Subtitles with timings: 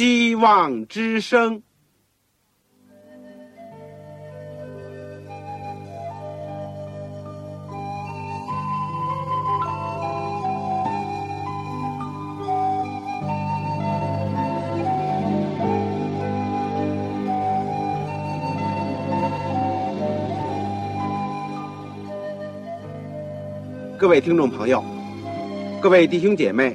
[0.00, 1.62] 希望之声。
[23.98, 24.82] 各位听众朋友，
[25.82, 26.74] 各位弟兄姐妹，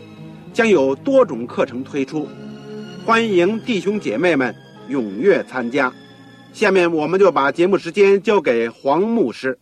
[0.53, 2.27] 将有多种课程推出，
[3.05, 4.53] 欢迎弟兄姐妹们
[4.89, 5.93] 踊跃参加。
[6.53, 9.57] 下面我们就把节目时间交给黄牧师。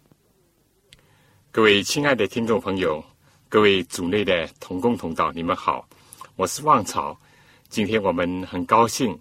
[1.52, 3.04] 各位亲爱的听众朋友，
[3.48, 5.88] 各位组内的同工同道，你们好，
[6.36, 7.16] 我是旺草。
[7.70, 9.18] 今天我们很高兴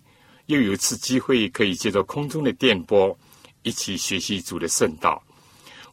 [0.47, 3.17] 又有一次机会可以借着空中的电波
[3.63, 5.23] 一起学习主的圣道。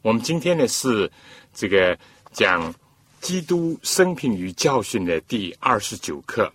[0.01, 1.11] 我们今天呢是。
[1.57, 1.97] 这个
[2.33, 2.73] 讲
[3.25, 6.53] 基督生平与教训的第二十九课，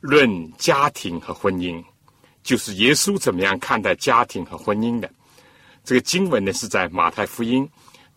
[0.00, 1.84] 论家庭和婚姻，
[2.42, 5.12] 就是耶稣怎么样看待家庭和婚姻的。
[5.84, 7.68] 这个经文呢是在马太福音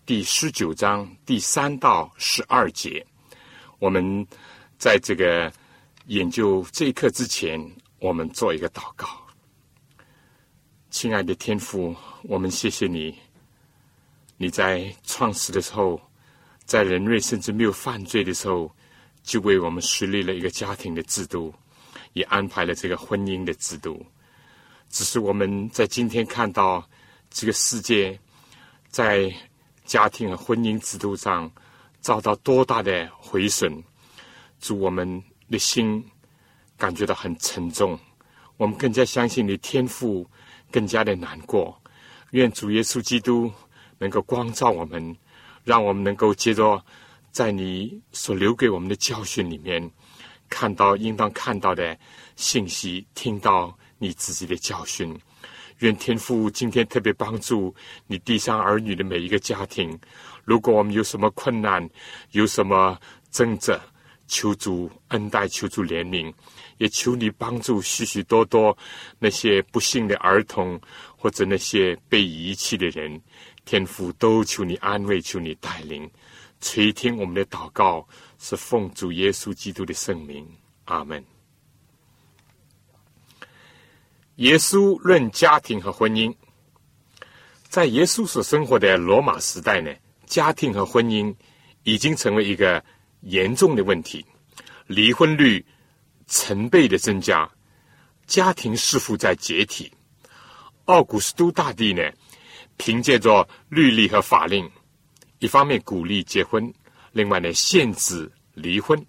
[0.05, 3.05] 第十九章第三到十二节。
[3.79, 4.25] 我们
[4.77, 5.51] 在这个
[6.05, 7.59] 研究这一课之前，
[7.99, 9.05] 我们做一个祷告。
[10.89, 13.13] 亲爱的天父，我们谢谢你。
[14.37, 15.99] 你在创始的时候，
[16.65, 18.69] 在人类甚至没有犯罪的时候，
[19.23, 21.53] 就为我们树立了一个家庭的制度，
[22.13, 24.05] 也安排了这个婚姻的制度。
[24.89, 26.87] 只是我们在今天看到
[27.29, 28.19] 这个世界
[28.89, 29.31] 在
[29.85, 31.51] 家庭和婚姻制度上
[32.01, 33.83] 遭到多大的毁损，
[34.59, 36.03] 主我们的心
[36.77, 37.97] 感觉到很沉重。
[38.57, 40.27] 我们更加相信你天赋，
[40.71, 41.79] 更加的难过。
[42.31, 43.51] 愿主耶稣基督。
[43.97, 45.15] 能够光照我们，
[45.65, 46.81] 让我们能够接着
[47.31, 49.91] 在你所留给我们的教训里面，
[50.47, 51.97] 看到应当看到的
[52.37, 55.13] 信息，听到你自己的教训。
[55.79, 57.75] 愿天父今天特别帮助
[58.07, 59.99] 你地上儿女的每一个家庭。
[60.45, 61.89] 如果我们有什么困难，
[62.31, 62.97] 有什么
[63.29, 63.77] 争执，
[64.27, 66.33] 求主恩待，求主怜悯，
[66.77, 68.77] 也求你帮助许许多多
[69.19, 70.79] 那些不幸的儿童，
[71.17, 73.19] 或者那些被遗弃的人。
[73.65, 76.09] 天父都求你安慰，求你带领，
[76.61, 78.07] 垂听我们的祷告，
[78.39, 80.47] 是奉主耶稣基督的圣名，
[80.85, 81.23] 阿门。
[84.35, 86.33] 耶稣论家庭和婚姻，
[87.67, 89.91] 在耶稣所生活的罗马时代呢，
[90.25, 91.33] 家庭和婚姻
[91.83, 92.83] 已经成为一个
[93.21, 94.25] 严重的问题，
[94.87, 95.65] 离婚率
[96.27, 97.49] 成倍的增加，
[98.27, 99.91] 家庭似乎在解体。
[100.85, 102.03] 奥古斯都大帝呢？
[102.77, 104.69] 凭借着律例和法令，
[105.39, 106.73] 一方面鼓励结婚，
[107.13, 109.03] 另外呢限制离婚，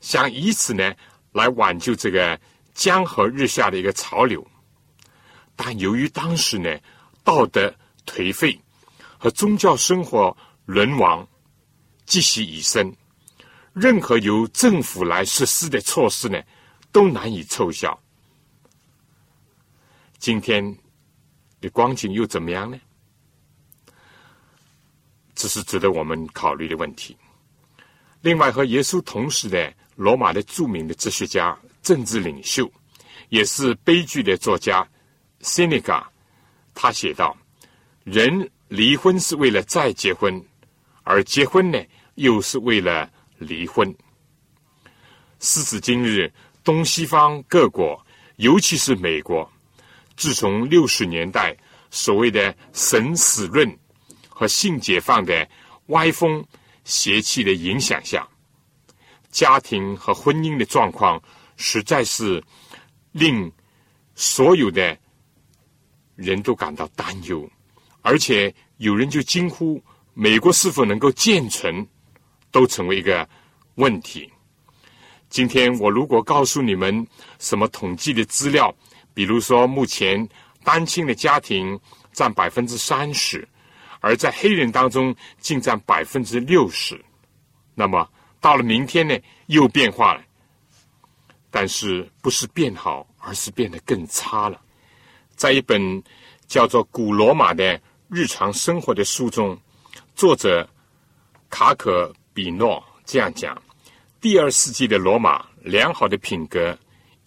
[0.00, 0.92] 想以此呢
[1.32, 2.38] 来挽救这个
[2.74, 4.44] 江河日下的一个潮流。
[5.54, 6.78] 但由于当时呢
[7.22, 7.72] 道德
[8.04, 8.60] 颓废
[9.16, 10.36] 和宗教生活
[10.66, 11.26] 沦亡，
[12.04, 12.94] 积习已深，
[13.72, 16.42] 任何由政府来实施的措施呢
[16.90, 17.98] 都难以奏效。
[20.18, 20.76] 今天。
[21.60, 22.78] 的光景又怎么样呢？
[25.34, 27.16] 这是值得我们考虑的问题。
[28.20, 32.70] 另外，和耶稣同时的罗马的著名的哲学家、政治领袖，
[33.30, 34.86] 也是悲剧的作家
[35.40, 36.06] 塞内加，
[36.74, 37.34] 他写道
[38.04, 40.42] ：“人离婚是为了再结婚，
[41.02, 41.82] 而结婚呢，
[42.16, 43.94] 又是为了离婚。”
[45.40, 46.30] 时至今日，
[46.62, 47.98] 东西方各国，
[48.36, 49.50] 尤其是美国。
[50.20, 51.56] 自从六十年代
[51.90, 53.66] 所谓的“神死论”
[54.28, 55.48] 和性解放的
[55.86, 56.44] 歪风
[56.84, 58.28] 邪气的影响下，
[59.30, 61.18] 家庭和婚姻的状况
[61.56, 62.44] 实在是
[63.12, 63.50] 令
[64.14, 64.94] 所有的
[66.16, 67.50] 人都感到担忧，
[68.02, 69.82] 而且有人就惊呼：
[70.12, 71.88] 美国是否能够健存，
[72.50, 73.26] 都成为一个
[73.76, 74.30] 问题。
[75.30, 77.06] 今天我如果告诉你们
[77.38, 78.70] 什么统计的资料？
[79.14, 80.28] 比如说，目前
[80.64, 81.78] 单亲的家庭
[82.12, 83.46] 占百分之三十，
[84.00, 87.02] 而在黑人当中竟占百分之六十。
[87.74, 88.08] 那么
[88.40, 90.22] 到了明天呢，又变化了。
[91.50, 94.60] 但是不是变好，而是变得更差了。
[95.34, 96.00] 在一本
[96.46, 99.58] 叫做《古罗马的日常生活》的书中，
[100.14, 100.68] 作者
[101.48, 103.60] 卡可比诺这样讲：
[104.20, 106.78] 第二世纪的罗马，良好的品格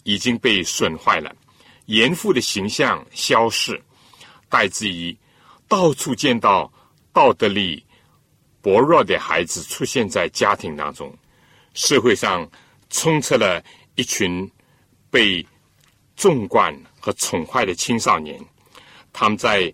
[0.04, 1.34] 已经被损坏了，
[1.86, 3.82] 严父的形象消逝，
[4.48, 5.16] 代之以
[5.68, 6.72] 到处见到
[7.12, 7.84] 道德力
[8.60, 11.16] 薄弱的孩子出现在家庭当中，
[11.74, 12.48] 社会上
[12.90, 13.62] 充斥了。
[13.96, 14.50] 一群
[15.08, 15.46] 被
[16.16, 18.44] 纵惯和宠坏的青少年，
[19.12, 19.72] 他们在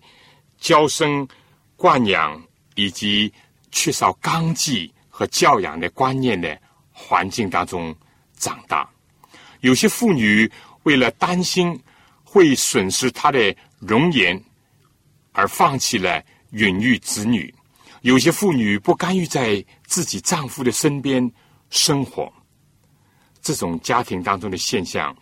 [0.59, 1.27] 娇生
[1.75, 2.39] 惯养
[2.75, 3.33] 以及
[3.71, 6.55] 缺少纲纪和教养的观念的
[6.91, 7.95] 环境当中
[8.37, 8.87] 长大。
[9.61, 10.47] 有些妇女
[10.83, 11.81] 为了担心
[12.31, 14.41] 会损失她的容颜，
[15.33, 17.53] 而放弃了孕育子女；
[18.03, 21.29] 有些妇女不甘于在自己丈夫的身边
[21.69, 22.31] 生活。
[23.41, 25.13] 这种家庭当中的现象，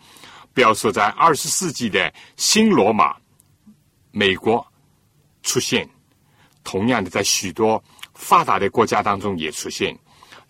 [0.54, 3.16] 不要说在二十世纪的新罗马、
[4.12, 4.64] 美国
[5.42, 5.88] 出现，
[6.62, 7.82] 同样的在许多
[8.14, 9.98] 发达的国家当中也出现。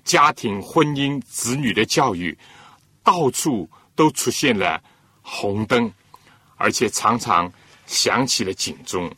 [0.05, 2.37] 家庭、婚姻、子女的教育，
[3.03, 4.83] 到处都出现了
[5.23, 5.91] 红灯，
[6.61, 7.51] 而且常常
[7.87, 9.11] 响起了警钟。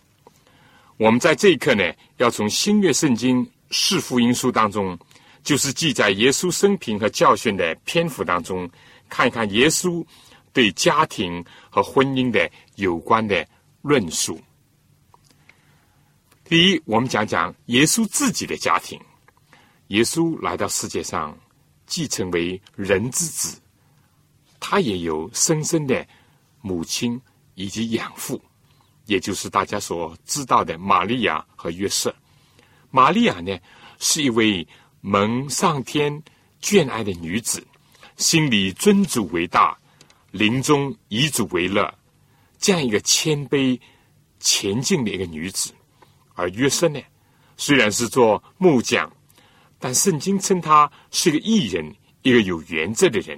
[0.97, 1.85] 我们在这一刻呢，
[2.17, 4.99] 要从新约圣经四福音书当中。
[5.45, 8.71] 就是记载耶稣生平和教训的篇幅当中，
[9.09, 10.07] 看一看耶稣
[10.53, 13.45] 对家庭和婚姻的有关的
[13.81, 14.41] 论述。
[16.45, 18.97] 第一，我们讲讲耶稣自己的家庭。
[19.89, 21.37] 耶稣来到世界上，
[21.89, 23.59] 既成为人之子，
[24.61, 26.07] 他也有生生的
[26.61, 27.21] 母亲
[27.55, 28.41] 以及养父，
[29.07, 32.15] 也就是大家所知道的玛利亚和约瑟。
[32.91, 33.59] 玛利亚呢，
[33.99, 34.67] 是一位。
[35.05, 36.23] 蒙上天
[36.61, 37.67] 眷爱的女子，
[38.19, 39.77] 心里尊主为大，
[40.31, 41.93] 临终以主为乐，
[42.61, 43.77] 这样一个谦卑
[44.39, 45.75] 前进的一个女子。
[46.35, 47.01] 而约瑟呢，
[47.57, 49.13] 虽然是做木匠，
[49.81, 53.37] 但圣经称他是一个艺人，一个有原则的人。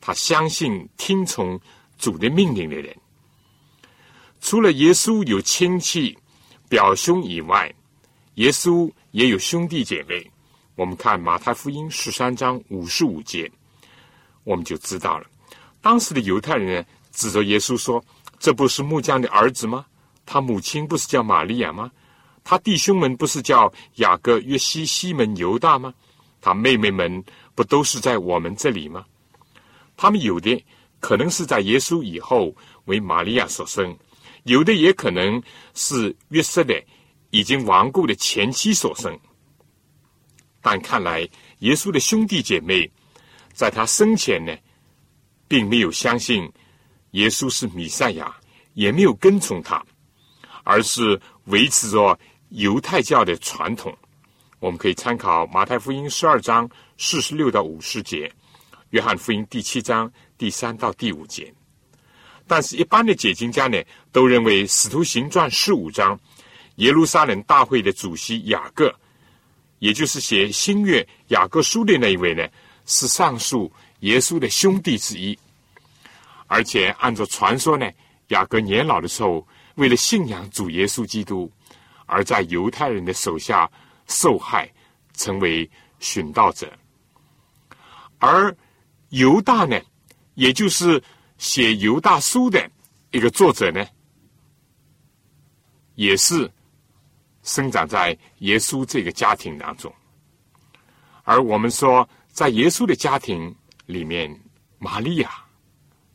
[0.00, 1.60] 他相信听从
[1.98, 2.96] 主的命令的人。
[4.44, 6.14] 除了耶稣有亲戚
[6.68, 7.74] 表兄以外，
[8.34, 10.30] 耶稣也有兄弟姐妹。
[10.76, 13.50] 我们看马太福音十三章五十五节，
[14.44, 15.24] 我们就知道了。
[15.80, 18.04] 当时的犹太人，指着耶稣说
[18.38, 19.86] ：“这不是木匠的儿子吗？
[20.26, 21.90] 他母亲不是叫玛利亚吗？
[22.44, 25.94] 他弟兄们不是叫雅各、约西、西门、犹大吗？
[26.42, 27.24] 他妹妹们
[27.54, 29.06] 不都是在我们这里吗？
[29.96, 30.62] 他们有的
[31.00, 32.54] 可能是在耶稣以后
[32.84, 33.96] 为玛利亚所生，
[34.44, 35.42] 有的也可能
[35.74, 36.82] 是约瑟的
[37.30, 39.18] 已经亡故的前妻所生。”
[40.62, 42.90] 但看来，耶稣的兄弟姐妹
[43.52, 44.56] 在他生前呢，
[45.46, 46.50] 并没有相信
[47.10, 48.34] 耶稣是弥赛亚，
[48.72, 49.84] 也没有跟从他，
[50.62, 52.18] 而是维持着
[52.48, 53.94] 犹太教的传统。
[54.58, 58.32] 我们可以参考马太福音十二章四十六到五十节，
[58.88, 61.54] 约翰福音第七章第三到第五节。
[62.46, 63.82] 但是，一般的解经家呢，
[64.12, 66.18] 都认为使徒行传十五章
[66.76, 68.94] 耶路撒冷大会的主席雅各。
[69.80, 72.46] 也就是写新约雅各书的那一位呢，
[72.86, 73.70] 是上述
[74.00, 75.38] 耶稣的兄弟之一，
[76.46, 77.90] 而且按照传说呢，
[78.28, 81.50] 雅各年老的时候，为了信仰主耶稣基督，
[82.06, 83.70] 而在犹太人的手下
[84.06, 84.70] 受害，
[85.14, 85.68] 成为
[86.00, 86.72] 殉道者。
[88.18, 88.56] 而
[89.10, 89.78] 犹大呢，
[90.34, 91.02] 也就是
[91.38, 92.70] 写犹大书的
[93.10, 93.86] 一个作者呢，
[95.94, 96.50] 也是。
[97.46, 99.94] 生长在耶稣这个家庭当中，
[101.24, 104.34] 而我们说，在耶稣的家庭里面，
[104.78, 105.44] 玛利亚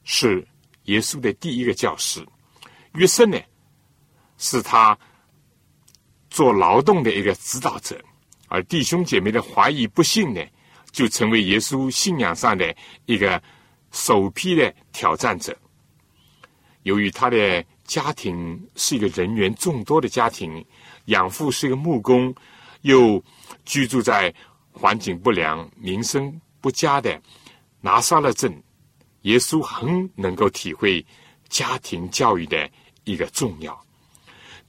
[0.03, 0.43] 是
[0.85, 2.25] 耶稣的第一个教师，
[2.93, 3.39] 约瑟呢
[4.39, 4.97] 是他
[6.31, 8.03] 做劳动的一个指导者，
[8.47, 10.43] 而弟兄姐妹的怀疑不信呢，
[10.91, 13.39] 就成为耶稣信仰上的一个
[13.91, 15.57] 首批的挑战者。
[16.83, 20.65] 由于他的家庭是一个人员众多的家庭。
[21.05, 22.31] 养父是一个木工，
[22.81, 23.23] 又
[23.65, 24.31] 居住在
[24.71, 27.19] 环境不良、民生不佳的
[27.81, 28.61] 拿撒勒镇。
[29.23, 31.03] 耶稣很能够体会
[31.47, 32.69] 家庭教育的
[33.05, 33.75] 一个重要，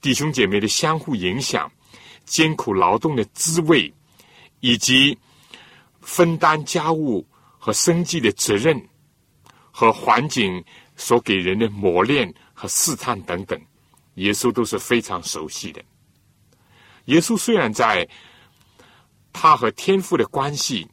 [0.01, 1.71] 弟兄姐妹的相互影响、
[2.25, 3.93] 艰苦劳动的滋味，
[4.61, 5.15] 以及
[6.01, 7.23] 分担家务
[7.59, 8.83] 和生计的责任，
[9.71, 10.63] 和环境
[10.95, 13.59] 所给人的磨练和试探等等，
[14.15, 15.81] 耶稣都是非常熟悉的。
[17.05, 18.07] 耶稣虽然在
[19.33, 20.87] 他和天父的关系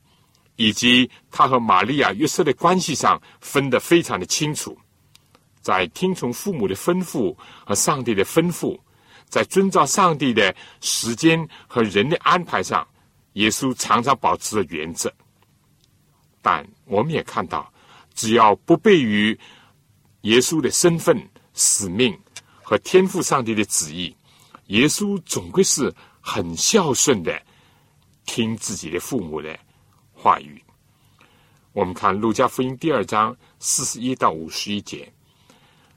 [0.57, 4.79] 以及他和玛利亚、约瑟的关系上分得非常的清楚。
[5.61, 8.79] 在听从父母的吩咐和上帝的吩咐，
[9.29, 12.87] 在遵照上帝的时间和人的安排上，
[13.35, 15.13] 耶稣常常保持着原则。
[16.41, 17.71] 但我们也看到，
[18.19, 19.39] 只要不悖于
[20.23, 21.17] 耶稣的身份、
[21.55, 22.19] 使命
[22.65, 24.13] 和天赋上帝的旨意，
[24.67, 27.41] 耶稣总归是很孝顺的，
[28.27, 29.57] 听自己的父母的
[30.13, 30.61] 话语。
[31.73, 35.09] 我们看路加福音第二章四十一到五十一节。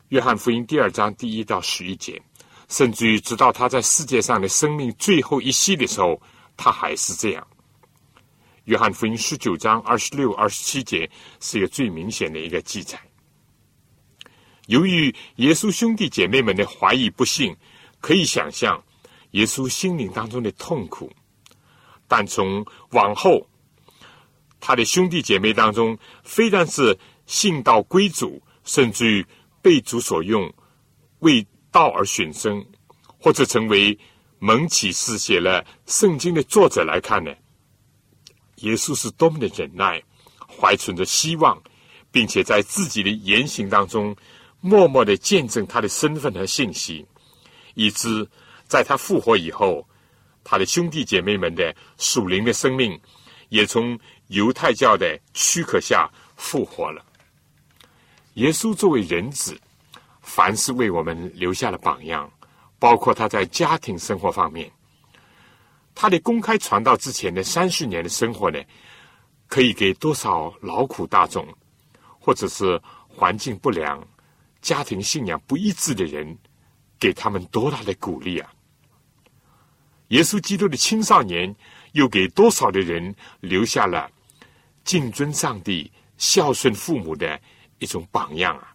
[0.09, 2.21] 约翰福音第二章第一到十一节，
[2.69, 6.21] 甚至于直到他在世界上的生命最后一息的时候，
[6.55, 7.47] 他还是这样。
[8.65, 12.99] 约翰福音十九章二十六、二十七节是一个最明显的一个记载。
[14.67, 17.55] 由于耶稣兄弟姐妹们的怀疑不信，
[17.99, 18.83] 可以想象
[19.31, 21.11] 耶稣心灵当中的痛苦。
[22.07, 23.47] 但从往后，
[24.59, 29.25] 他的兄弟姐妹当中，非但是信道归主，甚至于。
[29.63, 30.51] 被主所用，
[31.19, 32.65] 为道而选生，
[33.19, 33.95] 或者成为
[34.39, 37.31] 蒙启示写了圣经的作者来看呢？
[38.61, 40.01] 耶稣是多么的忍耐，
[40.47, 41.61] 怀存着希望，
[42.11, 44.15] 并且在自己的言行当中
[44.59, 47.05] 默默的见证他的身份和信息，
[47.75, 48.27] 以致
[48.67, 49.87] 在他复活以后，
[50.43, 52.99] 他的兄弟姐妹们的属灵的生命
[53.49, 57.05] 也从犹太教的躯壳下复活了。
[58.35, 59.59] 耶稣作为人子，
[60.21, 62.31] 凡是为我们留下了榜样，
[62.79, 64.71] 包括他在家庭生活方面，
[66.01, 68.59] 他的公开传道之前的三十年的生活呢，
[69.45, 71.47] 可以给多少劳苦大众，
[72.19, 74.03] 或者是环境不良、
[74.63, 76.35] 家庭信仰不一致的人，
[76.99, 78.51] 给他们多大的鼓励啊！
[80.07, 81.55] 耶稣基督的青少年，
[81.91, 84.09] 又给多少的人留下了
[84.83, 87.39] 敬尊上帝、孝顺父母的。
[87.77, 88.73] 一种榜样啊！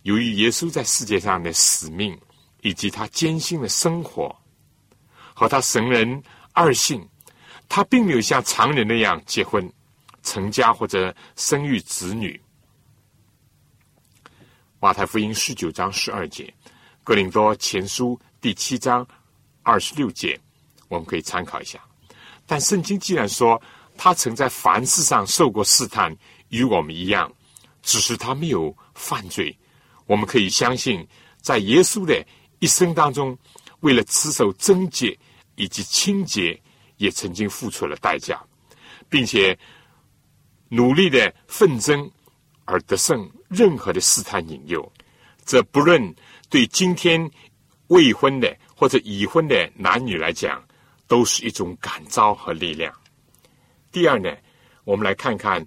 [0.00, 2.18] 由于耶稣在世界上的使命，
[2.62, 4.34] 以及他艰辛的生活，
[5.34, 6.22] 和他神人
[6.52, 7.06] 二性，
[7.68, 9.70] 他并没有像常人那样结婚、
[10.22, 12.40] 成家或者生育子女。
[14.80, 16.52] 马太福音十九章十二节，
[17.04, 19.06] 格林多前书第七章
[19.62, 20.38] 二十六节，
[20.88, 21.80] 我们可以参考一下。
[22.46, 23.60] 但圣经既然说
[23.96, 26.16] 他曾在凡事上受过试探，
[26.48, 27.32] 与我们一样。
[27.84, 29.58] 只是他没有犯罪，
[30.06, 31.04] 我们可以相信，
[31.40, 32.24] 在耶稣的
[32.60, 33.36] 一生当中，
[33.82, 35.16] 为了持守贞洁
[35.54, 36.60] 以及清洁，
[36.96, 38.42] 也曾经付出了代价，
[39.08, 39.56] 并且
[40.68, 42.10] 努力的奋争
[42.64, 44.92] 而得胜任何的试探引诱。
[45.44, 46.02] 这不论
[46.48, 47.30] 对今天
[47.88, 50.64] 未婚的或者已婚的男女来讲，
[51.06, 52.92] 都是一种感召和力量。
[53.92, 54.34] 第二呢，
[54.84, 55.64] 我们来看看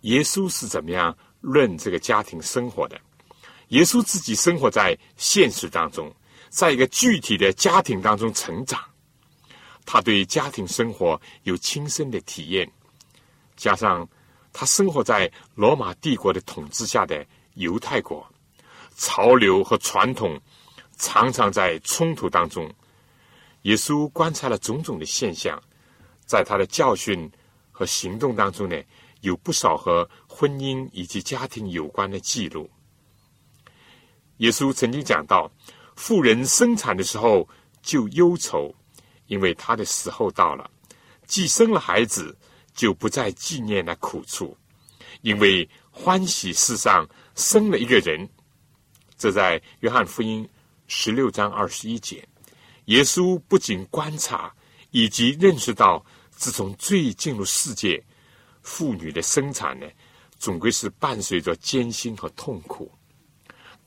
[0.00, 1.16] 耶稣是怎么样。
[1.40, 3.00] 论这个家庭生活的，
[3.68, 6.12] 耶稣自己生活在现实当中，
[6.48, 8.80] 在一个具体的家庭当中成长，
[9.84, 12.70] 他对家庭生活有亲身的体验，
[13.56, 14.08] 加上
[14.52, 17.24] 他生活在罗马帝国的统治下的
[17.54, 18.26] 犹太国，
[18.96, 20.40] 潮流和传统
[20.96, 22.68] 常常在冲突当中，
[23.62, 25.62] 耶稣观察了种种的现象，
[26.26, 27.30] 在他的教训
[27.70, 28.76] 和行动当中呢。
[29.22, 32.70] 有不少和婚姻以及家庭有关的记录。
[34.36, 35.50] 耶稣曾经讲到，
[35.98, 37.46] 妇人生产的时候
[37.82, 38.72] 就忧愁，
[39.26, 40.64] 因为她的时候到了；
[41.26, 42.34] 既生了孩子，
[42.72, 44.56] 就不再纪念那苦处，
[45.22, 48.26] 因为欢喜世上生了一个人。
[49.18, 50.48] 这在约翰福音
[50.86, 52.26] 十六章二十一节。
[52.84, 54.54] 耶稣不仅观察
[54.92, 58.00] 以及认识到，自从罪进入世界。
[58.62, 59.86] 妇女的生产呢，
[60.38, 62.88] 总归是伴随着艰辛和痛苦，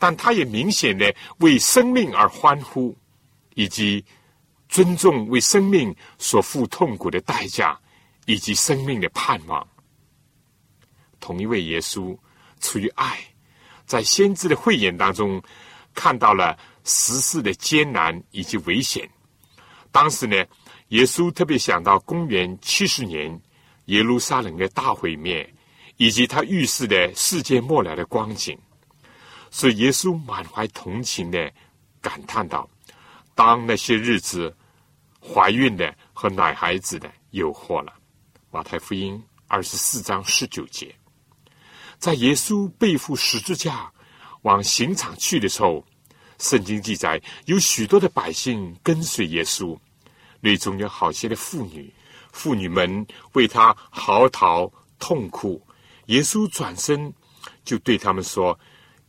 [0.02, 2.98] 但他也明显的为生命而欢呼，
[3.54, 4.04] 以及
[4.68, 7.80] 尊重为生命所付痛苦的代价，
[8.26, 9.66] 以及生命的盼望。
[11.20, 12.18] 同一位耶稣
[12.60, 13.20] 出于爱，
[13.86, 15.40] 在先知的慧眼当中
[15.94, 19.08] 看到了时事的艰难以及危险。
[19.92, 20.36] 当时呢，
[20.88, 23.40] 耶稣特别想到公元七十年。
[23.86, 25.54] 耶路撒冷的大毁灭，
[25.98, 28.58] 以及他预示的世界末了的光景，
[29.52, 31.52] 所以耶稣满怀同情的
[32.02, 32.68] 感叹道
[33.36, 34.56] ：“当那些日子，
[35.20, 37.94] 怀孕的和奶孩子的有祸了。”
[38.50, 40.96] 马太福音二十四章十九节，
[42.00, 43.92] 在耶稣背负十字架
[44.42, 45.86] 往刑场去的时候，
[46.40, 49.78] 圣经记载有许多的百姓跟随耶稣，
[50.40, 51.94] 内中有好些的妇女。
[52.32, 55.62] 妇女们为他嚎啕痛哭。
[56.06, 57.14] 耶稣转身
[57.66, 58.58] 就对他们说：“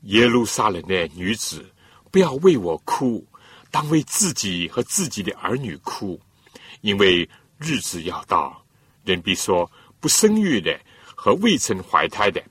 [0.03, 1.65] 耶路撒冷的女子，
[2.11, 3.27] 不要为我哭，
[3.71, 6.21] 当为自己和自己的儿女哭，
[6.81, 7.29] 因为
[7.59, 8.65] 日子要到，
[9.05, 10.79] 人必说不生育的
[11.15, 12.43] 和未曾怀胎的、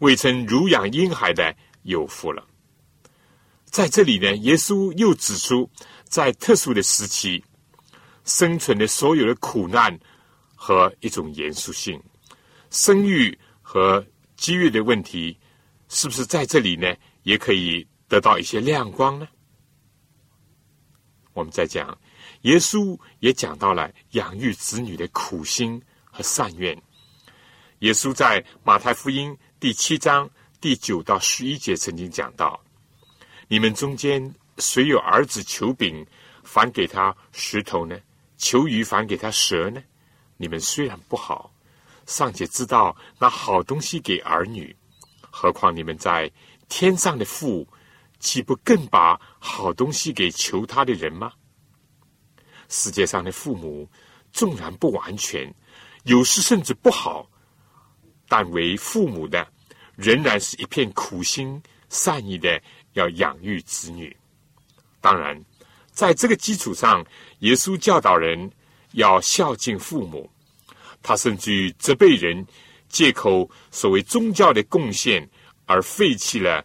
[0.00, 2.46] 未曾乳养婴孩的有福了。”
[3.66, 5.70] 在这里呢，耶稣又指出，
[6.04, 7.42] 在特殊的时期
[8.24, 9.98] 生存的所有的苦难
[10.54, 12.02] 和一种严肃性，
[12.70, 13.38] 生育。
[13.72, 14.04] 和
[14.36, 15.38] 机遇的问题，
[15.90, 16.96] 是不是在这里呢？
[17.24, 19.26] 也可以得到一些亮光呢？
[21.32, 21.98] 我们在讲，
[22.42, 26.80] 耶稣也讲到了养育子女的苦心和善愿。
[27.80, 30.30] 耶稣在马太福音第七章
[30.60, 32.58] 第九到十一节曾经讲到：
[33.48, 36.06] 你们中间谁有儿子求饼，
[36.44, 37.98] 反给他石头呢？
[38.38, 39.82] 求鱼反给他蛇呢？
[40.36, 41.52] 你们虽然不好。
[42.06, 44.74] 尚且知道拿好东西给儿女，
[45.30, 46.30] 何况你们在
[46.68, 47.66] 天上的父，
[48.18, 51.32] 岂不更把好东西给求他的人吗？
[52.68, 53.88] 世界上的父母
[54.32, 55.52] 纵然不完全，
[56.04, 57.28] 有时甚至不好，
[58.28, 59.46] 但为父母的
[59.96, 62.60] 仍然是一片苦心善意的
[62.92, 64.16] 要养育子女。
[65.00, 65.42] 当然，
[65.90, 67.04] 在这个基础上，
[67.40, 68.50] 耶稣教导人
[68.92, 70.30] 要孝敬父母。
[71.02, 72.46] 他甚至于责备人
[72.90, 75.26] 借口所谓宗教的贡献
[75.64, 76.62] 而废弃了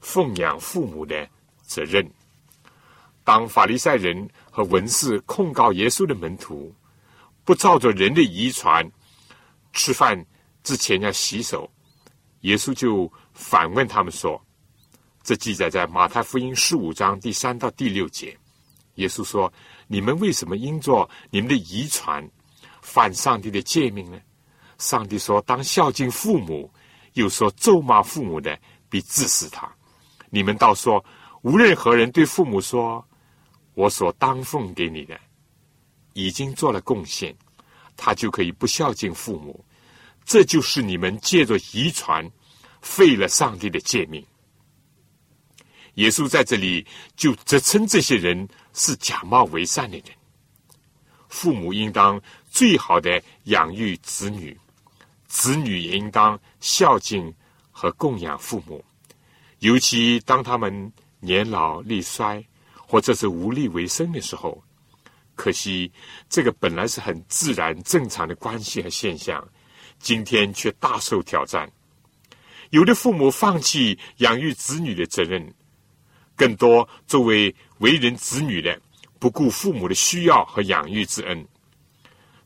[0.00, 1.28] 奉养父母的
[1.62, 2.08] 责任。
[3.22, 6.74] 当法利赛人和文士控告耶稣的门徒
[7.44, 8.88] 不照着人的遗传
[9.72, 10.24] 吃饭
[10.62, 11.70] 之前要洗手，
[12.40, 14.40] 耶稣就反问他们说
[15.22, 18.34] ：“这记载在马太福音十五章第三到第六节。”
[18.94, 19.52] 耶稣说
[19.86, 22.26] ：“你们为什么因着你们的遗传？”
[22.80, 24.20] 犯上帝的诫命呢？
[24.78, 26.70] 上帝说：“当孝敬父母。”
[27.14, 29.70] 又说：“咒骂父母的，必治死他。”
[30.28, 31.02] 你们倒说
[31.42, 33.02] ：“无论何人对父母说，
[33.74, 35.18] 我所当奉给你的，
[36.12, 37.34] 已经做了贡献，
[37.96, 39.64] 他就可以不孝敬父母。
[40.24, 42.30] 这就是你们借着遗传
[42.82, 44.24] 废了上帝的诫命。”
[45.94, 50.06] 耶稣在这里就责称这些人是假冒为善的人。
[51.28, 52.20] 父母应当。
[52.48, 54.58] 最好的养育子女，
[55.26, 57.32] 子女应当孝敬
[57.70, 58.84] 和供养父母，
[59.58, 64.62] 尤其当他们年老力衰或者是无力为生的时候。
[65.34, 65.92] 可惜，
[66.30, 69.46] 这个本来是很自然正常的关系和现象，
[69.98, 71.70] 今天却大受挑战。
[72.70, 75.54] 有的父母放弃养育子女的责任，
[76.34, 78.80] 更多作为为人子女的，
[79.18, 81.46] 不顾父母的需要和养育之恩。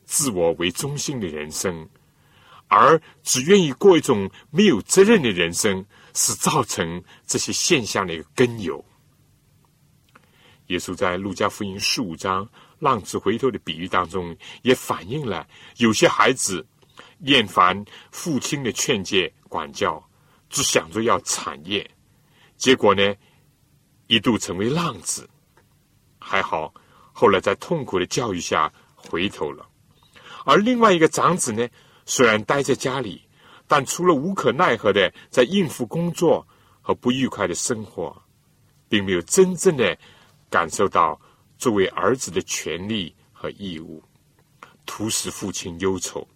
[0.04, 1.88] 自我为中心的人生，
[2.70, 8.82] 而只愿意过一种没有责任的人生，是造成这些现象的一个根由。
[10.68, 15.44] 耶稣在路加福音十五章浪子回头的比喻当中，也反映了
[15.78, 16.64] 有些孩子
[17.22, 20.00] 厌烦父亲的劝诫管教，
[20.48, 21.90] 只想着要产业，
[22.56, 23.02] 结果呢，
[24.06, 25.28] 一度成为浪子。
[26.20, 26.72] 还好，
[27.12, 29.66] 后来在痛苦的教育下回头了。
[30.44, 31.68] 而另外一个长子呢，
[32.10, 33.22] 虽然待在家里，
[33.68, 36.44] 但除了无可奈何的在应付工作
[36.82, 38.20] 和不愉快的生活，
[38.88, 39.96] 并没有真正的
[40.50, 41.16] 感受到
[41.56, 44.02] 作为儿子的权利和义务，
[44.86, 46.26] 徒使父亲忧愁。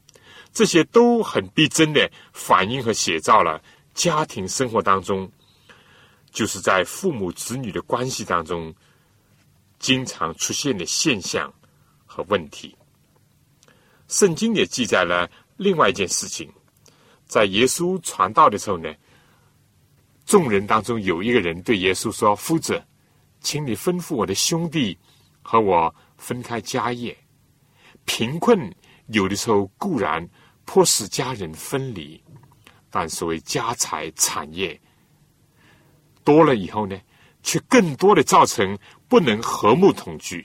[0.52, 3.60] 这些都很逼真的反映和写照了
[3.94, 5.28] 家庭生活当中，
[6.30, 8.72] 就是在父母子女的关系当中
[9.80, 11.52] 经常出现的现象
[12.06, 12.76] 和问题。
[14.06, 16.52] 圣经也记载了另外一件事情，
[17.26, 18.92] 在耶稣传道的时候呢，
[20.26, 22.82] 众人当中有一个人对耶稣说：“夫子，
[23.40, 24.98] 请你吩咐我的兄弟
[25.42, 27.16] 和我分开家业。
[28.04, 28.74] 贫困
[29.06, 30.28] 有的时候固然
[30.64, 32.22] 迫使家人分离，
[32.90, 34.78] 但所谓家财产业
[36.24, 36.98] 多了以后呢，
[37.42, 38.76] 却更多的造成
[39.08, 40.44] 不能和睦同居。”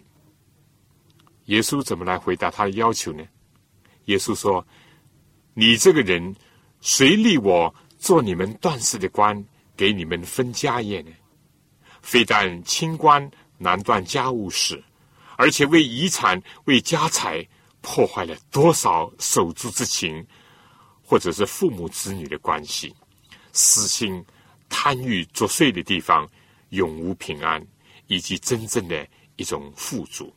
[1.45, 3.23] 耶稣怎么来回答他的要求呢？
[4.05, 4.65] 耶稣说
[5.59, 6.33] ：“你这个人，
[6.79, 9.43] 谁立我做你们断事的官，
[9.75, 11.11] 给你们分家业呢？
[12.01, 14.81] 非但清官难断家务事，
[15.35, 17.45] 而且为遗产、为家财
[17.81, 20.25] 破坏了多少手足之情，
[21.03, 22.95] 或者是父母子女的关系，
[23.51, 24.25] 私心
[24.69, 26.25] 贪欲作祟的地方，
[26.69, 27.61] 永无平安，
[28.07, 30.33] 以及真正的一种富足。”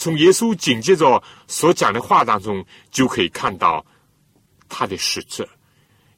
[0.00, 3.84] 从耶稣紧接着所讲的话当中，就可以看到
[4.66, 5.46] 他的使者。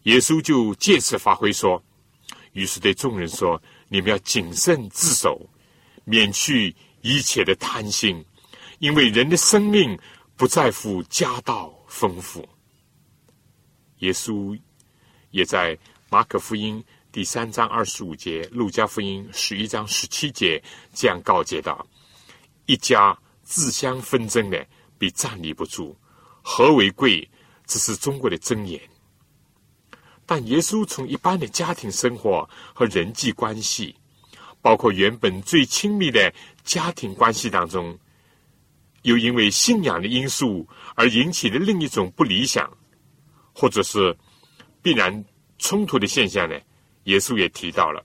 [0.05, 1.83] 耶稣就借此发挥说，
[2.53, 5.51] 于是对众人说：“你们要谨慎自守，
[6.05, 8.25] 免去一切的贪心，
[8.79, 9.99] 因为人的生命
[10.37, 12.49] 不在乎家道丰富。”
[13.99, 14.57] 耶稣
[15.33, 15.77] 也在
[16.09, 20.63] 马可福音第三章二十五节、路加福音十一章十七节
[20.95, 21.85] 这样告诫道
[22.67, 24.67] ：“一家自相纷争的，
[24.99, 25.97] 必站立不住。
[26.43, 27.29] 和为贵？
[27.67, 28.81] 这是中国的箴言。”
[30.27, 33.95] 但耶稣从一般的家庭生活和人际关系，
[34.61, 36.33] 包括原本最亲密的
[36.65, 37.99] 家庭关系当中，
[39.03, 42.73] 又因为信仰的因素而引起的另一种不理想，
[43.53, 44.17] 或者是
[44.81, 45.25] 必然
[45.59, 46.59] 冲突的现象呢？
[47.05, 48.03] 耶稣也提到了，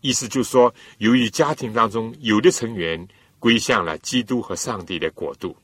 [0.00, 3.06] 意思就是说，由于家庭当中有的成员
[3.38, 5.56] 归向了基督和上帝的国度，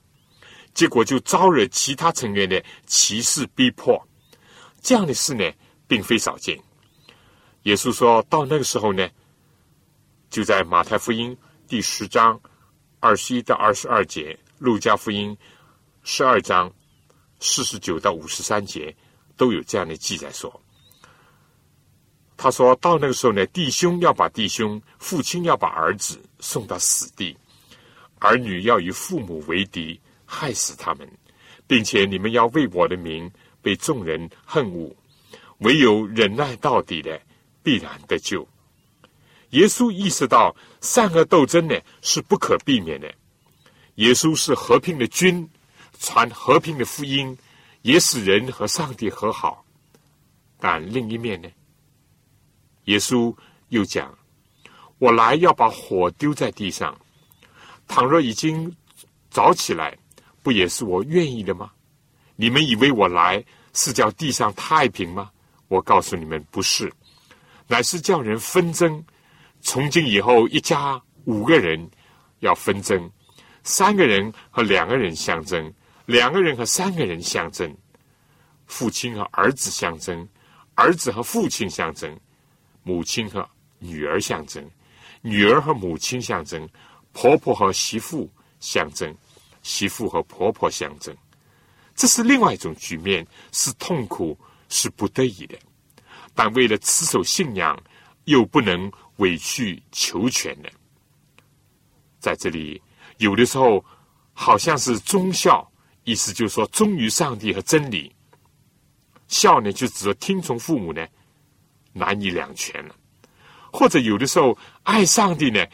[0.73, 4.01] 结果就招惹其他成员的歧视逼迫，
[4.81, 5.45] 这样的事呢？
[5.87, 6.59] 并非少见。
[7.65, 9.09] 耶稣说到那个时候呢，
[10.31, 11.37] 就在马太福音
[11.69, 12.41] 第十章
[13.01, 15.37] 二十一到二十二节，路加福音
[16.03, 16.73] 十二章
[17.41, 18.95] 四十九到五十三节
[19.37, 20.61] 都有这样的记载说。
[22.37, 27.37] 他说到那个时候呢，弟兄要把弟兄，父亲要把儿子送到死地，
[28.25, 31.07] 儿女要与父母为敌，害死他们，
[31.67, 34.91] 并且你们要为我的名被众人恨恶。
[35.59, 37.21] 唯有忍耐到底的，
[37.63, 38.49] 必然得救。
[39.51, 43.15] 耶稣意识到善恶斗争呢是不可避免的。
[43.97, 45.47] 耶稣是和平的君，
[46.01, 47.37] 传和平的福音，
[47.83, 49.65] 也使人和上帝和好。
[50.59, 51.49] 但另一面呢，
[52.87, 53.37] 耶稣
[53.69, 54.17] 又讲
[54.99, 56.99] ：“我来要把火丢在地上，
[57.87, 58.75] 倘若已经
[59.31, 59.97] 早起来，
[60.43, 61.71] 不也是我愿意的吗？
[62.37, 65.31] 你们以为我来是叫地上太平吗？”
[65.69, 66.93] 我告诉你们，不是，
[67.67, 69.03] 乃是叫人纷争。
[69.63, 71.91] 从今以后，一家五个人
[72.41, 73.11] 要纷争，
[73.65, 75.73] 三个人和两个人相争，
[76.05, 77.75] 两个人和三个人相争，
[78.67, 80.29] 父亲和儿子相争，
[80.75, 82.15] 儿子和父亲相争，
[82.83, 84.63] 母亲和女儿相争，
[85.23, 86.69] 女儿和母亲相争，
[87.15, 89.17] 婆婆和媳妇相争，
[89.63, 91.17] 媳妇和婆婆相争。
[91.95, 94.39] 这是另外一种局面，是痛苦。
[94.71, 95.57] 是不得已的，
[96.35, 97.81] 但为了持守信仰，
[98.25, 100.73] 又不能委曲求全的。
[102.19, 102.83] 在这里，
[103.19, 103.85] 有的时候
[104.33, 105.71] 好像是忠孝，
[106.03, 108.11] 意思就是说忠于上帝和真理；
[109.29, 111.07] 孝呢，就指说听从父母呢，
[111.93, 112.97] 难以两全了。
[113.71, 115.65] 或者有的时候，爱上帝呢，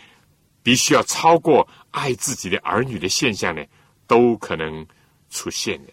[0.63, 3.65] 必须要超过爱自己的儿女的现象呢，
[4.07, 4.87] 都可能
[5.31, 5.93] 出现的。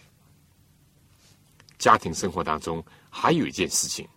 [1.78, 4.08] 家庭生活当中还有一件事情，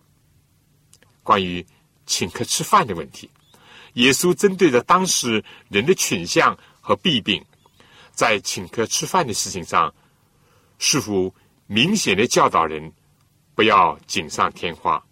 [1.23, 1.65] 关于
[2.05, 3.29] 请客吃饭的问题。
[3.93, 7.45] 耶稣针对着当时人的倾向和弊病，
[8.11, 9.93] 在请客吃饭的事情上，
[10.79, 11.33] 似乎
[11.67, 12.91] 明显的教导人
[13.53, 15.03] 不要锦上添花，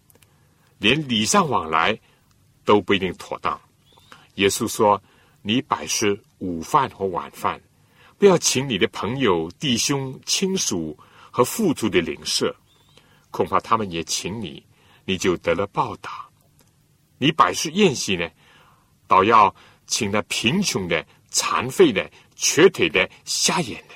[0.77, 1.99] 连礼尚往来
[2.65, 3.59] 都不一定妥当。
[4.35, 5.01] 耶稣说
[5.41, 7.61] ：“你摆设午饭和晚饭，
[8.17, 10.97] 不要请你的朋友、弟兄、亲属。”
[11.31, 12.53] 和富足的邻舍，
[13.29, 14.65] 恐怕他们也请你，
[15.05, 16.27] 你就得了报答。
[17.19, 18.27] 你摆设宴席呢，
[19.05, 23.93] 倒要请那贫穷的、残废的、瘸腿的、瞎眼的，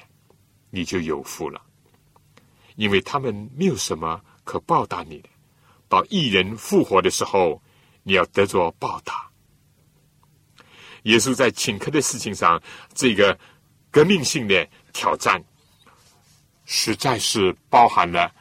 [0.70, 1.60] 你就有福了，
[2.76, 5.30] 因为他们没有什么可报答你的。
[5.90, 7.60] 到一人复活的时候，
[8.04, 9.28] 你要得着报答。
[11.04, 12.62] 耶稣在请客的事情上，
[12.94, 13.38] 这个
[13.92, 15.44] 革命性的挑战。
[16.66, 18.34] 实在是包含了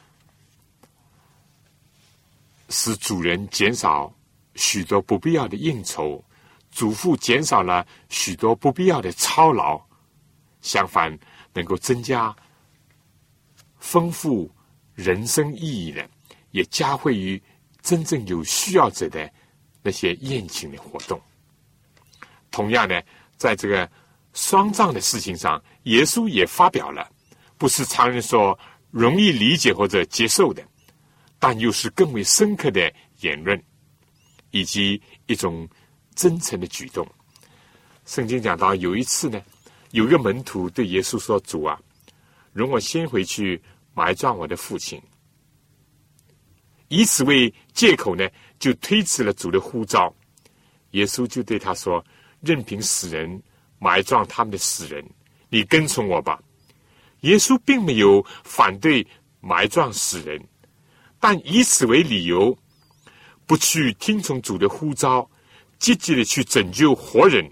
[2.69, 4.11] 使主人减少
[4.55, 6.23] 许多不必要的应酬，
[6.71, 9.79] 主妇减少了许多不必要的操劳，
[10.61, 11.19] 相反，
[11.53, 12.33] 能够增加
[13.77, 14.49] 丰富
[14.95, 16.09] 人生意义的，
[16.51, 17.39] 也加惠于
[17.81, 19.29] 真正有需要者的
[19.81, 21.21] 那些宴请的活动。
[22.53, 23.01] 同样呢，
[23.35, 23.89] 在这个
[24.33, 27.09] 双葬的事情上，耶稣也发表了。
[27.57, 28.57] 不是常人说
[28.91, 30.63] 容易理解或者接受的，
[31.39, 33.61] 但又是更为深刻的言论，
[34.51, 35.67] 以及一种
[36.13, 37.07] 真诚的举动。
[38.05, 39.41] 圣经讲到有一次呢，
[39.91, 41.79] 有个门徒对耶稣说：“主啊，
[42.51, 43.59] 容我先回去
[43.95, 45.01] 埋葬我的父亲。”
[46.89, 50.13] 以此为借口呢，就推辞了主的呼召。
[50.91, 52.03] 耶稣就对他说
[52.43, 53.41] ：“任凭死人
[53.79, 55.03] 埋葬他们的死人，
[55.49, 56.39] 你跟从我吧。”
[57.21, 59.07] 耶稣并没有反对
[59.39, 60.45] 埋葬死人，
[61.21, 62.57] 但以此为理由，
[63.45, 65.29] 不去听从主的呼召，
[65.79, 67.49] 积极的去拯救活人，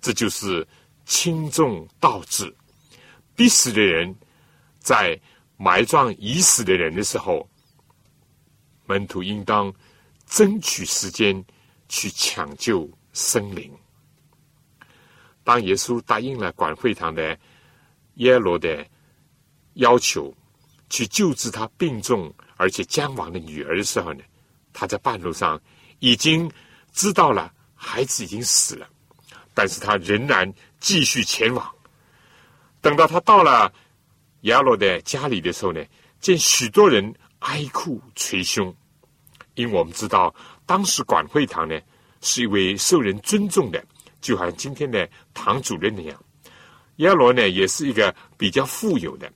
[0.00, 0.66] 这就是
[1.04, 2.52] 轻重倒置。
[3.36, 4.12] 必死的人
[4.80, 5.16] 在
[5.56, 7.48] 埋葬已死的人的时候，
[8.86, 9.72] 门徒应当
[10.26, 11.44] 争取时间
[11.88, 13.72] 去抢救生灵。
[15.48, 17.34] 当耶稣答应了管会堂的
[18.16, 18.86] 耶罗的
[19.76, 20.30] 要求，
[20.90, 24.20] 去救治他病重而且将亡的女儿的时候呢，
[24.74, 25.58] 他在半路上
[26.00, 26.52] 已经
[26.92, 28.86] 知道了孩子已经死了，
[29.54, 31.66] 但是他仍然继续前往。
[32.82, 33.72] 等到他到了
[34.42, 35.82] 亚罗的家里的时候呢，
[36.20, 38.76] 见许多人哀哭捶胸，
[39.54, 40.34] 因为我们知道
[40.66, 41.80] 当时管会堂呢
[42.20, 43.82] 是一位受人尊重的，
[44.20, 46.24] 就好像今天的堂主任那样。
[46.96, 49.32] 亚罗呢也是一个比较富有的，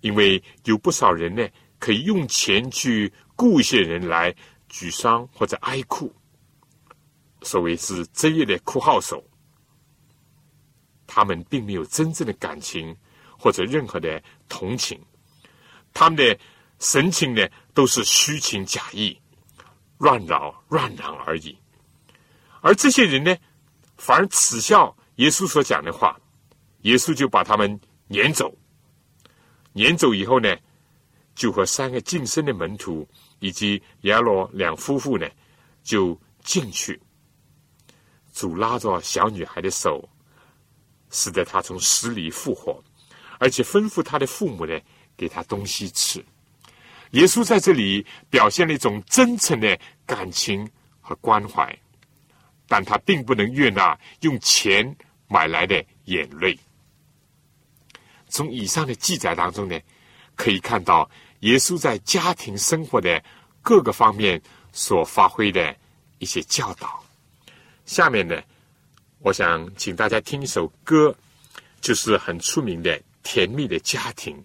[0.00, 1.46] 因为有不少人呢
[1.78, 4.34] 可以用钱去雇一些人来
[4.68, 6.14] 举丧或者哀哭，
[7.42, 9.22] 所谓是职业的哭号手。
[11.06, 12.96] 他们并没有真正的感情
[13.36, 14.98] 或者任何的同情，
[15.92, 16.38] 他们的
[16.78, 19.20] 神情呢都是虚情假意、
[19.98, 21.58] 乱扰乱嚷而已。
[22.60, 23.36] 而这些人呢，
[24.00, 26.18] 反而耻笑耶稣所讲的话，
[26.82, 28.50] 耶稣就把他们撵走。
[29.74, 30.56] 撵走以后呢，
[31.34, 33.06] 就和三个近身的门徒
[33.40, 35.28] 以及亚罗两夫妇呢，
[35.82, 36.98] 就进去，
[38.32, 40.08] 主拉着小女孩的手。
[41.12, 42.80] 使得她从死里复活，
[43.40, 44.80] 而且吩咐她的父母呢，
[45.16, 46.24] 给她东西吃。
[47.10, 50.64] 耶稣在这里表现了一种真诚的感情
[51.00, 51.76] 和关怀，
[52.70, 56.56] 但他并不能悦纳用钱买来的眼泪。
[58.28, 59.76] 从以上的记载当中呢，
[60.36, 63.20] 可以看到耶稣在家庭生活的
[63.60, 65.76] 各个方面所发挥的
[66.20, 67.04] 一些教导。
[67.86, 68.40] 下面呢？
[69.18, 71.12] 我想请大家听一首歌，
[71.80, 74.40] 就是很出名的《甜蜜的家庭》。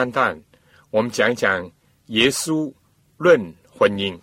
[0.00, 0.42] 三段，
[0.88, 1.70] 我们讲一讲
[2.06, 2.72] 耶稣
[3.18, 3.38] 论
[3.70, 4.18] 婚姻。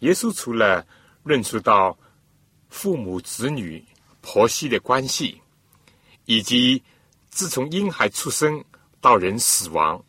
[0.00, 0.86] 耶稣除了
[1.22, 1.98] 论述到
[2.68, 3.82] 父母子女、
[4.20, 5.40] 婆媳的关系，
[6.26, 6.82] 以及
[7.30, 8.62] 自从婴孩出生
[9.00, 10.04] 到人死亡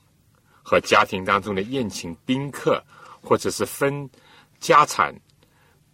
[0.62, 2.84] 和家庭当中的宴请宾客，
[3.22, 4.10] 或者是分
[4.60, 5.18] 家产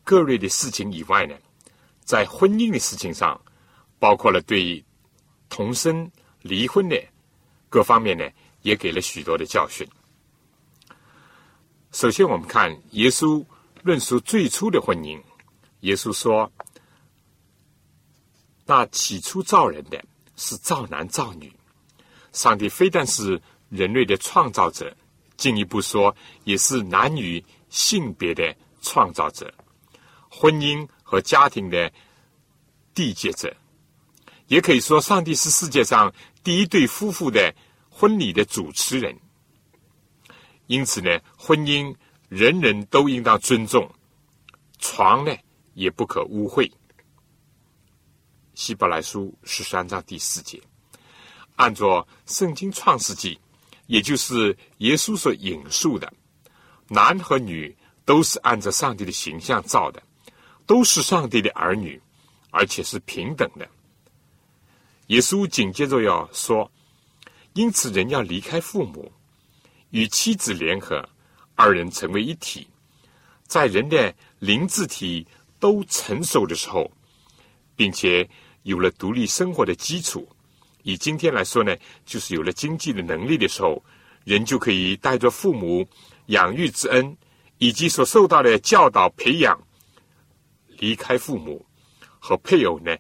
[0.03, 1.35] 各类的事情以外呢，
[2.03, 3.39] 在婚姻的事情上，
[3.99, 4.83] 包括了对
[5.49, 6.99] 同生、离婚的
[7.73, 8.29] 各方面呢，
[8.61, 9.87] 也给了许多的教训。
[11.91, 13.43] 首先，我们看耶稣
[13.81, 15.19] 论述最初的婚姻。
[15.79, 16.51] 耶稣说
[18.63, 20.05] ：“那起初造人的
[20.35, 21.51] 是造男造女，
[22.31, 24.95] 上帝非但是人类的创造者，
[25.35, 29.51] 进一步说也是男女性别的创造者，
[30.29, 31.91] 婚姻和家庭的
[32.93, 33.51] 缔结者，
[34.45, 37.55] 也可以说上帝是世界上第一对夫妇的
[37.89, 39.17] 婚礼的主持人。
[40.67, 41.95] 因此呢，婚姻
[42.29, 43.89] 人人都应当尊重，
[44.79, 45.35] 床呢？”
[45.75, 46.71] 也不可污秽。
[48.53, 50.61] 希伯来书十三章第四节，
[51.55, 53.39] 按照圣经创世纪，
[53.87, 56.13] 也就是耶稣所引述的，
[56.89, 57.75] 男和女
[58.05, 60.03] 都是按照上帝的形象造的，
[60.67, 61.99] 都是上帝的儿女，
[62.51, 63.67] 而且是平等的。
[65.07, 66.71] 耶稣紧接着要说，
[67.53, 69.11] 因此人要离开父母，
[69.91, 71.07] 与妻子联合，
[71.55, 72.67] 二人成为一体，
[73.47, 75.25] 在人的灵智体。
[75.59, 76.91] 都成熟的时候，
[77.73, 78.29] 并且
[78.63, 80.27] 有了独立生活的基础，
[80.81, 81.73] 以今天来说呢，
[82.05, 83.81] 就是有了经济的能力的时候，
[84.25, 85.87] 人就可以带着父母
[86.25, 87.15] 养育之恩，
[87.59, 89.57] 以及所受到的教导培养，
[90.79, 91.65] 离开父母
[92.19, 92.93] 和配偶呢，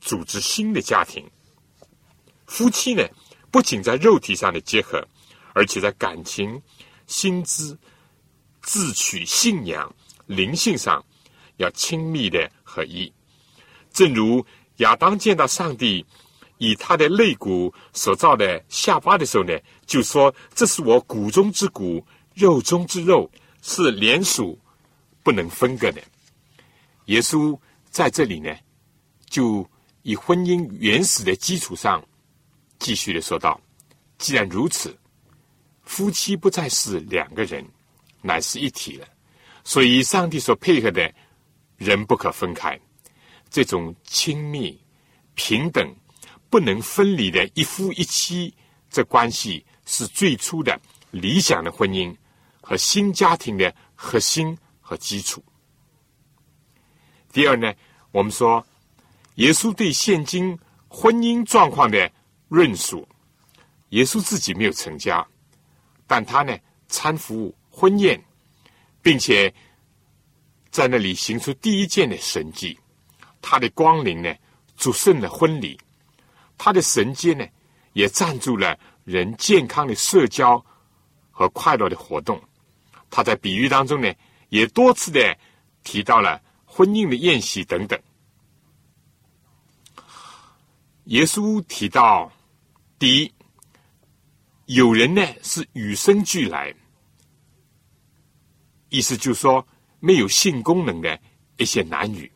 [0.00, 1.22] 组织新的家庭。
[2.46, 3.02] 夫妻呢，
[3.50, 5.06] 不仅在肉体上的结合，
[5.54, 6.60] 而且在感情、
[7.06, 7.76] 心智、
[8.62, 9.94] 自取、信仰、
[10.26, 11.04] 灵性上。
[11.58, 13.10] 要亲密的合一，
[13.90, 14.44] 正如
[14.76, 16.04] 亚当见到上帝
[16.58, 23.30] 以他的肋骨所造的下巴的时候呢，就说：“这是我骨中之骨，肉中之肉，
[23.62, 24.58] 是连属
[25.22, 26.02] 不能分割的。”
[27.06, 28.54] 耶稣在这里呢，
[29.30, 29.66] 就
[30.02, 32.06] 以婚姻原始的基础上，
[32.78, 33.60] 继续的说道
[34.18, 34.96] ：“既然如此，
[35.82, 37.64] 夫妻不再是两个人，
[38.22, 39.06] 乃是一体了。
[39.64, 41.12] 所以，上帝所配合的。”
[41.78, 42.80] 人不可分开，
[43.50, 44.80] 这种亲密、
[45.34, 45.94] 平等、
[46.48, 48.50] 不能分离的一夫一妻，
[48.88, 52.16] 这关系是最初的理想的婚姻
[52.62, 55.44] 和新家庭的核心和基础。
[57.30, 57.74] 第二呢，
[58.10, 58.66] 我们说，
[59.34, 60.58] 耶稣对现今
[60.88, 62.10] 婚姻状况的
[62.48, 63.06] 论述，
[63.90, 65.26] 耶稣自己没有成家，
[66.06, 66.56] 但他呢
[66.88, 68.22] 参服婚宴，
[69.02, 69.52] 并且。
[70.68, 72.78] 在那里行出第一件的神迹，
[73.40, 74.34] 他的光临呢，
[74.76, 75.74] 主胜了婚礼；
[76.58, 77.46] 他的神迹呢，
[77.94, 80.62] 也赞助了人健康的社交
[81.30, 82.38] 和快乐的活动。
[83.08, 84.12] 他在比喻当中呢，
[84.50, 85.34] 也多次的
[85.82, 87.98] 提到了婚姻的宴席等等。
[91.04, 92.30] 耶稣提到，
[92.98, 93.34] 第一，
[94.66, 96.74] 有人呢是与生俱来，
[98.88, 99.66] 意思就是说。
[99.98, 101.18] 没有性功能的
[101.56, 102.30] 一些男女，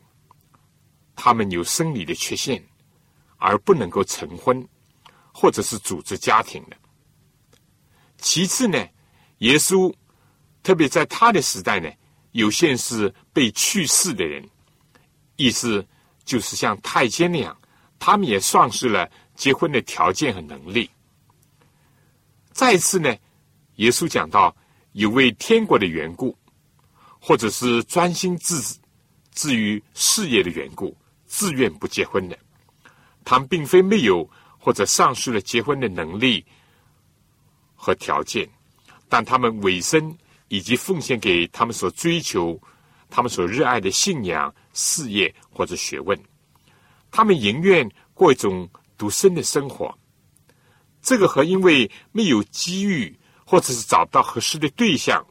[1.15, 2.61] 他们有生理的缺陷，
[3.37, 4.67] 而不能够成婚，
[5.31, 6.75] 或者是组织家庭的。
[8.17, 8.83] 其次呢，
[9.37, 9.93] 耶稣
[10.63, 11.89] 特别在他的时代呢，
[12.31, 14.43] 有些是被去世的人，
[15.35, 15.87] 意思
[16.25, 17.55] 就是像太监那样，
[17.99, 19.09] 他们也丧失了
[19.41, 20.87] 结婚的条件和能力。
[22.51, 23.09] 再次呢，
[23.77, 24.55] 耶稣讲到
[24.91, 26.37] 有为天国的缘故。
[27.23, 28.55] 或者是专心致
[29.31, 32.35] 志于事业的缘故，自愿不结婚的，
[33.23, 34.27] 他们并非没有
[34.57, 36.43] 或者丧失了结婚的能力
[37.75, 38.49] 和条件，
[39.07, 40.17] 但他们委身
[40.47, 42.59] 以及奉献给他们所追求、
[43.07, 46.19] 他们所热爱的信仰、事业或者学问，
[47.11, 48.67] 他们宁愿过一种
[49.01, 49.97] 独身的生活。
[51.01, 55.25] 这个和因为没有机遇或者是找不到合适的对象。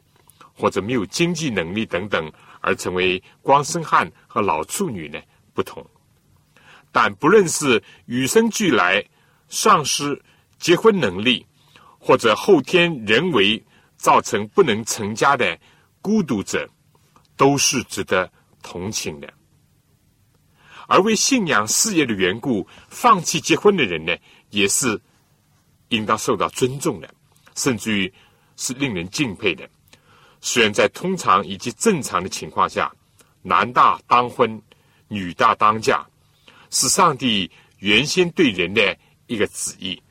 [0.53, 5.19] 或者没有经济能力等等，而成为光生汉和老处女呢？
[5.55, 5.83] 不同。
[6.91, 9.03] 但不论是与生俱来、
[9.47, 10.21] 丧失
[10.59, 11.43] 结婚能力，
[11.97, 13.63] 或者后天人为
[13.97, 15.57] 造成不能成家的
[15.99, 16.69] 孤独者，
[17.35, 18.29] 都是值得
[18.61, 19.33] 同情的。
[20.91, 24.13] 而为信仰事业的缘故放弃结婚的人呢，
[24.49, 24.99] 也是
[25.87, 27.09] 应当受到尊重的，
[27.55, 28.13] 甚至于
[28.57, 29.69] 是令人敬佩的。
[30.41, 32.93] 虽然在通常以及正常的情况下，
[33.41, 34.61] 男大当婚，
[35.07, 36.05] 女大当嫁，
[36.71, 40.01] 是上帝原先对人的一个旨意，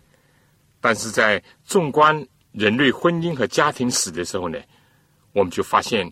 [0.81, 4.59] 但是在纵观人类婚姻和家庭史的时候呢，
[5.35, 6.11] 我们就发现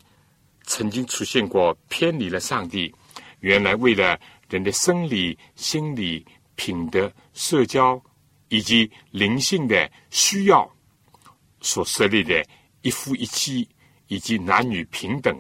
[0.64, 2.94] 曾经出现过偏离了上帝
[3.40, 8.00] 原来为了人的生理、心理、品德、社交
[8.48, 10.70] 以及灵性的需要
[11.60, 12.44] 所设立的
[12.82, 13.68] 一夫一妻。
[14.10, 15.38] 以及男女平等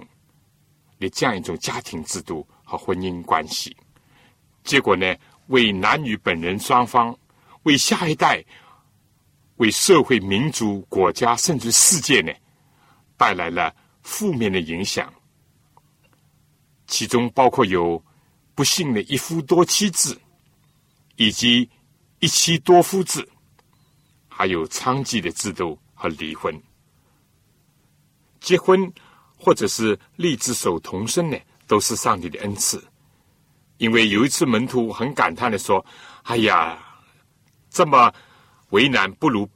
[1.00, 3.74] 的这样一种家庭制度和婚姻关系，
[4.62, 7.18] 结果呢，为男女本人双方、
[7.62, 8.44] 为下一代、
[9.56, 12.30] 为社会、民族、国家甚至世界呢，
[13.16, 15.10] 带来了负面的影响。
[16.86, 18.04] 其中包括有
[18.58, 20.18] 不幸的一夫多妻制，
[21.14, 21.70] 以及
[22.18, 23.24] 一妻多夫制，
[24.26, 26.52] 还有娼妓的制度和离婚。
[28.40, 28.92] 结婚，
[29.36, 31.38] 或者是立志守童身呢，
[31.68, 32.82] 都是上帝的恩赐。
[33.76, 35.86] 因为有一次门徒很感叹的说
[36.26, 36.84] ：“哎呀，
[37.70, 38.12] 这么
[38.70, 39.48] 为难，不如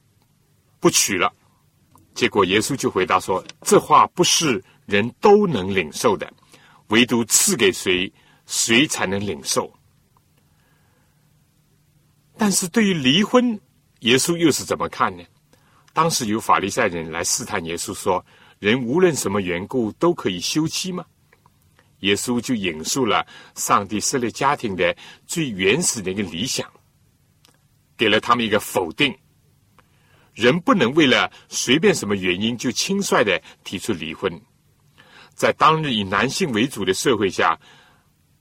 [0.79, 1.29] 不娶了。”
[2.15, 6.31] 结果耶稣就回答说：“这话不是人都能领受的，
[6.87, 8.09] 唯独赐给谁，
[8.45, 9.73] 谁才能领受。”
[12.37, 13.59] 但是对于离婚，
[13.99, 15.23] 耶稣又是怎么看呢？
[15.93, 18.25] 当时有法利赛人来试探耶稣说。
[18.59, 21.05] 人无论什么缘故都可以休妻吗？
[21.99, 24.95] 耶稣就引述了上帝设立家庭的
[25.27, 26.71] 最原始的一个理想，
[27.97, 29.13] 给了他们一个否定。
[30.33, 34.41] 人不能为了随便什么原因就轻率的提出离婚。
[35.35, 37.59] 在当日以男性为主的社会下，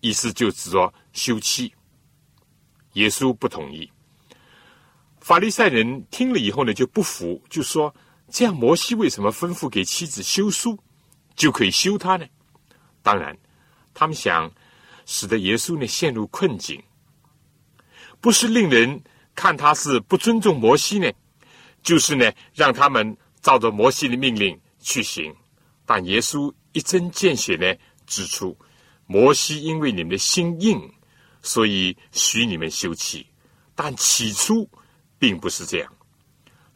[0.03, 1.73] 意思就指说休妻。
[2.93, 3.91] 耶稣不同意。
[5.21, 7.95] 法利赛人听了以后呢，就不服，就说。
[8.35, 10.79] 这样，摩西为什么吩咐给妻子休书，
[11.37, 12.25] 就可以休他呢？
[13.03, 13.37] 当然，
[13.93, 14.51] 他们想
[15.05, 16.83] 使得耶稣呢陷入困境，
[18.23, 19.03] 不是令人
[19.35, 21.13] 看他是不尊重摩西呢，
[21.83, 25.35] 就是呢让他们照着摩西的命令去行。
[25.85, 27.75] 但耶稣一针见血呢
[28.07, 28.57] 指出，
[29.13, 30.91] 摩西因为你们的心硬，
[31.43, 33.27] 所以许你们休妻，
[33.75, 34.67] 但起初
[35.19, 35.93] 并不是这样，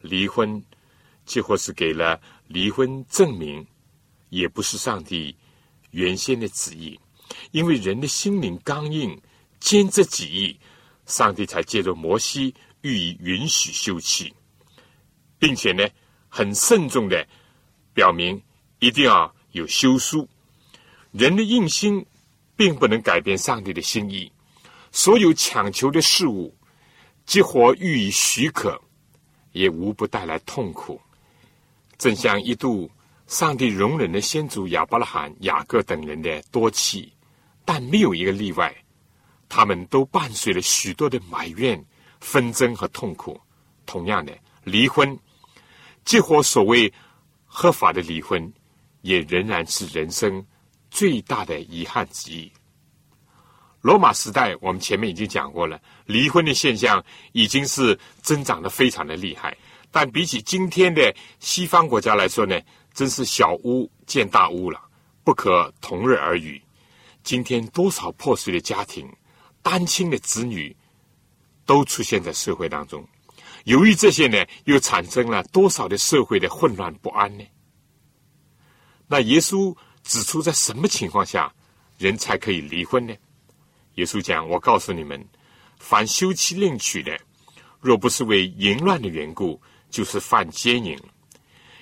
[0.01, 0.63] 离婚。
[1.25, 3.67] 几或是给了离婚证明，
[4.29, 5.35] 也不是上帝
[5.91, 6.97] 原先的旨意，
[7.51, 9.21] 因为人的心灵刚硬、
[9.59, 10.57] 坚持己意，
[11.05, 14.33] 上帝才借着摩西予以允许休妻，
[15.37, 15.85] 并且呢，
[16.29, 17.27] 很慎重的
[17.93, 18.41] 表明
[18.79, 20.25] 一定要有休书。
[21.11, 22.05] 人的硬心
[22.57, 24.29] 并不能改变上帝的心意，
[24.91, 26.53] 所有强求的事物，
[27.25, 28.81] 即或予以许可，
[29.51, 30.99] 也无不带来痛苦。
[31.97, 32.89] 正像一度
[33.27, 37.13] 上帝容忍了先祖亚伯拉罕、雅各等人的多妻，
[37.63, 38.75] 但没有一个例外，
[39.47, 41.83] 他们都伴随了许多的埋怨、
[42.19, 43.39] 纷争和痛苦。
[43.85, 45.17] 同样的，离婚，
[46.05, 46.91] 即或所谓
[47.45, 48.51] 合法的离婚，
[49.01, 50.45] 也仍然是人生
[50.89, 52.51] 最大的遗憾之一。
[53.81, 59.55] 罗马时代，我们前面已经讲过了，离婚的现象已经是增长的非常的厉害。
[59.91, 62.59] 但比起今天的西方国家来说呢，
[62.93, 64.81] 真是小巫见大巫了，
[65.23, 66.61] 不可同日而语。
[67.23, 69.09] 今天多少破碎的家庭、
[69.61, 70.75] 单亲的子女，
[71.65, 73.07] 都出现在社会当中。
[73.63, 77.43] 由于这些呢，又产生了多少的社会的混乱不安呢？
[79.07, 79.75] 那耶稣
[80.07, 81.53] 指出，在什么情况下
[81.99, 83.13] 人才可以离婚呢？
[83.95, 85.23] 耶稣讲：“我告诉你们，
[85.77, 87.15] 凡休妻另娶的，
[87.81, 90.99] 若不是为淫乱的缘故。”就是犯奸淫，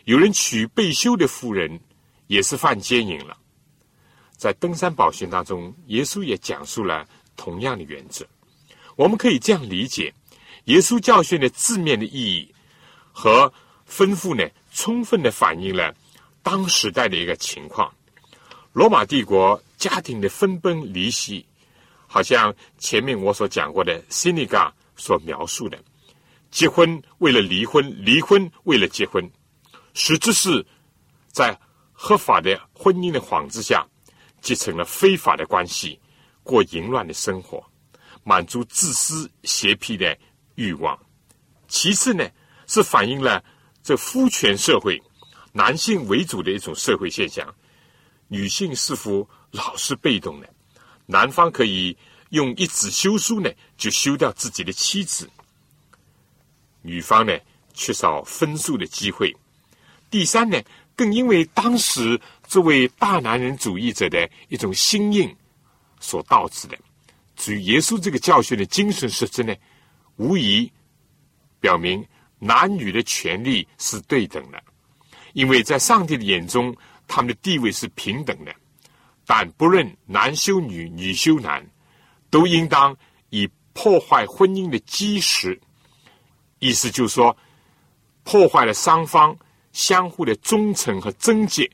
[0.03, 1.79] 有人娶被休的妇人，
[2.27, 3.35] 也是犯奸淫了。
[4.37, 7.03] 在登山宝训当中，耶稣也讲述了
[7.35, 8.23] 同样的原则。
[8.95, 10.13] 我们可以这样理解：
[10.65, 12.53] 耶稣教训的字面的意义
[13.11, 13.51] 和
[13.89, 15.91] 吩咐呢，充分的反映了
[16.43, 17.91] 当时代的一个情况。
[18.75, 21.45] 罗马帝国家庭的分崩离析，
[22.07, 25.81] 好像前面我所讲过的西尼嘎所描述的。
[26.51, 29.31] 结婚为了离婚，离婚为了结婚，
[29.93, 30.65] 实质是
[31.31, 31.57] 在
[31.93, 33.87] 合法的婚姻的幌子下
[34.41, 35.97] 结成了非法的关系，
[36.43, 37.65] 过淫乱的生活，
[38.25, 40.17] 满足自私邪僻的
[40.55, 40.99] 欲望。
[41.69, 42.29] 其次呢，
[42.67, 43.41] 是反映了
[43.81, 45.01] 这夫权社会、
[45.53, 47.55] 男性为主的一种社会现象，
[48.27, 50.49] 女性似乎老是被动的，
[51.05, 51.95] 男方可以
[52.29, 55.29] 用一纸休书呢，就休掉自己的妻子。
[56.81, 57.37] 女方呢，
[57.73, 59.29] 缺少分数的机会；
[60.09, 60.61] 第三呢，
[60.95, 65.35] 更因为当时作为大男人主义者的一种心硬
[65.99, 66.77] 所导致的。
[67.35, 69.53] 至于耶稣这个教训的精神实质呢，
[70.17, 70.71] 无疑
[71.59, 72.05] 表明
[72.39, 74.63] 男女的权利是对等的，
[75.33, 76.75] 因为在上帝的眼中，
[77.07, 78.53] 他们的地位是平等的。
[79.25, 81.65] 但不论男修女、女修男，
[82.29, 82.95] 都应当
[83.29, 85.59] 以破坏婚姻的基石，
[86.59, 87.35] 意思就是说，
[88.23, 89.35] 破坏了双方
[89.73, 91.69] 相互的忠诚和贞洁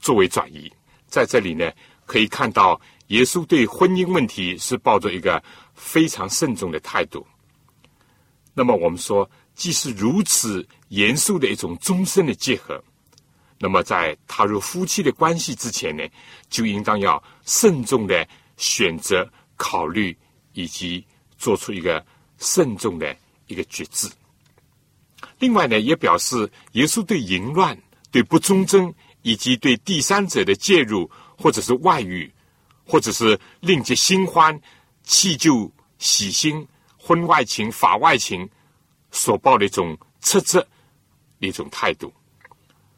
[0.00, 0.72] 作为转移。
[1.06, 1.70] 在这里呢，
[2.06, 5.42] 可以看到耶稣对婚姻问题是抱着一个
[5.74, 7.26] 非常慎重的态度。
[8.54, 12.82] 那么我们说，既是如此严肃的一种终身的结合。
[13.64, 16.06] 那么，在踏入夫妻的关系之前呢，
[16.50, 20.14] 就应当要慎重的选择、考虑
[20.52, 21.02] 以及
[21.38, 22.04] 做出一个
[22.36, 24.06] 慎重的一个决志。
[25.38, 27.74] 另外呢，也表示耶稣对淫乱、
[28.10, 32.30] 对不忠贞以及对第三者的介入，或者是外遇，
[32.86, 34.60] 或者是另结新欢、
[35.04, 38.46] 弃旧喜新、婚外情、法外情
[39.10, 40.60] 所抱的一种斥责
[41.40, 42.12] 的一种态度。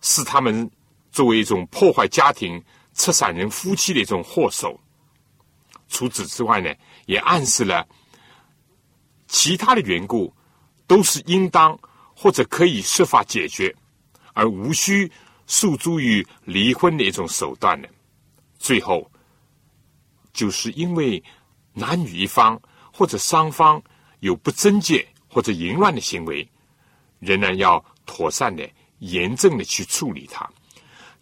[0.00, 0.70] 是他们
[1.10, 2.62] 作为一种破坏家庭、
[2.94, 4.78] 拆散人夫妻的一种祸首。
[5.88, 6.74] 除此之外呢，
[7.06, 7.86] 也暗示了
[9.28, 10.32] 其他的缘故
[10.86, 11.78] 都是应当
[12.14, 13.74] 或者可以设法解决，
[14.34, 15.10] 而无需
[15.46, 17.88] 诉诸于离婚的一种手段的。
[18.58, 19.10] 最后，
[20.32, 21.22] 就是因为
[21.72, 22.60] 男女一方
[22.92, 23.82] 或者双方
[24.20, 26.48] 有不贞洁或者淫乱的行为，
[27.20, 28.68] 仍然要妥善的。
[28.98, 30.48] 严正的去处理它，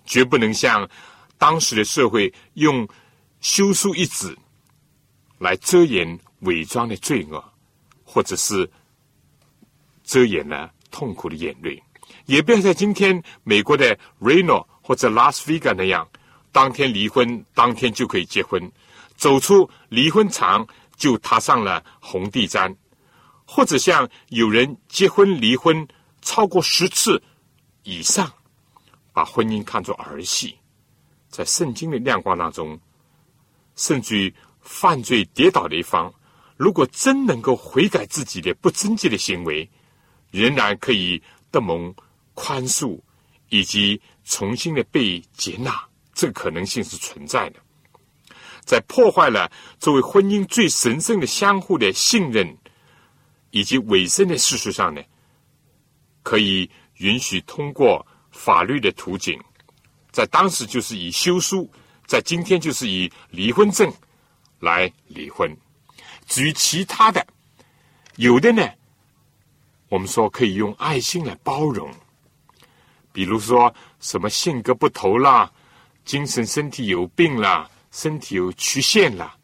[0.04, 0.88] 绝不能像
[1.38, 2.88] 当时的社会用
[3.40, 4.36] 修书一纸
[5.38, 7.42] 来遮掩伪装的罪恶，
[8.04, 8.70] 或者是
[10.04, 11.82] 遮掩了痛苦的眼泪。
[12.26, 16.08] 也不要像今天美国的 Reno 或者拉斯维加那样，
[16.52, 18.70] 当天离婚，当天就可以结婚，
[19.16, 20.66] 走出离婚场
[20.96, 22.74] 就踏上了红地毡，
[23.44, 25.86] 或者像有人结婚离婚
[26.22, 27.20] 超过十次。
[27.85, 28.32] 以上
[29.12, 30.57] 把婚姻看作儿戏，
[31.28, 32.80] 在圣经的亮光当中，
[33.76, 36.12] 甚至于犯罪跌倒的一方，
[36.57, 39.68] 如果真能够悔改自己的不贞洁的行为，
[40.30, 41.95] 仍然可以得蒙
[42.32, 42.99] 宽恕，
[43.51, 47.61] 以及重新的被接纳，这个可能性是存在的。
[48.64, 52.57] 在破坏了作为婚姻最神圣的相互的信任
[53.51, 55.03] 以及委身的事实上呢，
[56.22, 56.70] 可以。
[56.99, 59.40] 允许通过法律的途径，
[60.11, 61.70] 在当时就是以休书，
[62.07, 63.92] 在今天就是以离婚证
[64.61, 65.55] 来离婚。
[66.26, 67.26] 至于其他的，
[68.16, 68.68] 有的呢，
[69.88, 71.90] 我们说可以用爱心来包容，
[73.12, 75.51] 比如说什么性格不投啦，
[76.05, 79.36] 精神身体有病啦，身体有缺陷啦，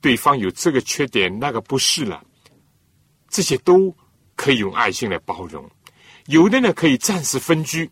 [0.00, 2.22] 对方有这个缺点那个不是了，
[3.28, 3.94] 这些都
[4.36, 5.68] 可以用爱心来包容。
[6.26, 7.88] 有的呢可以暂时分居，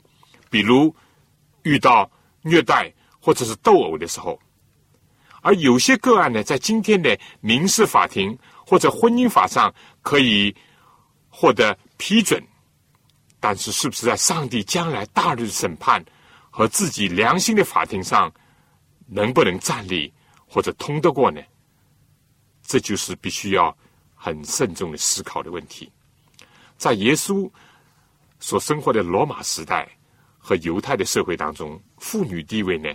[0.51, 0.95] 比如
[1.63, 2.11] 遇到
[2.43, 4.37] 虐待或者是斗殴的时候；
[5.41, 9.73] 而有些个案呢，在今天的民事法庭或者婚姻法上
[10.03, 10.55] 可以
[11.29, 12.43] 获得批准，
[13.39, 16.05] 但是是不是在上帝将来大日审判
[16.51, 18.33] 和自己良心的法庭上
[19.07, 20.13] 能不能站立
[20.47, 21.41] 或者通得过呢？
[22.63, 23.77] 这就是必须要
[24.15, 25.93] 很慎重的思考的问题。
[26.77, 27.49] 在耶稣。
[28.47, 29.89] 所生活的罗马时代
[30.37, 32.93] 和犹太的社会当中，妇女地位呢，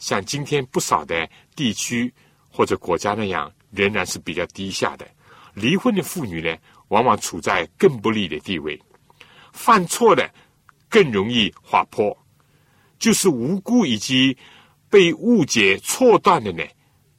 [0.00, 2.12] 像今天不少的地区
[2.50, 5.06] 或者国家那样，仍然是比较低下的。
[5.54, 6.58] 离婚的妇女呢，
[6.88, 8.76] 往往处在更不利的地位，
[9.52, 10.28] 犯错的
[10.88, 12.12] 更容易滑坡，
[12.98, 14.36] 就是无辜以及
[14.90, 16.64] 被误解错断的呢，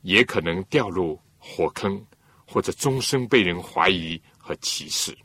[0.02, 2.06] 也可能掉入火坑，
[2.46, 5.18] 或者终身被人怀疑和歧视。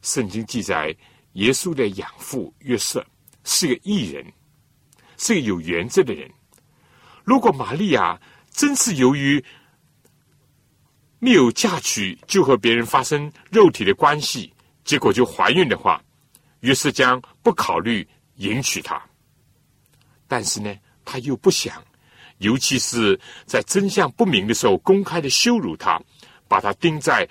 [0.00, 0.96] 圣经记载。
[1.34, 3.04] 耶稣的养父约瑟
[3.44, 4.24] 是个异人，
[5.16, 6.30] 是个有原则的人。
[7.24, 8.20] 如果玛利亚
[8.50, 9.42] 真是由于
[11.18, 14.52] 没有嫁娶就和别人发生肉体的关系，
[14.84, 16.02] 结果就怀孕的话，
[16.60, 18.06] 约瑟将不考虑
[18.36, 19.00] 迎娶她。
[20.26, 20.74] 但是呢，
[21.04, 21.84] 他又不想，
[22.38, 26.00] 尤其是在真相不明的时候，公开的羞辱她，
[26.48, 27.28] 把她钉在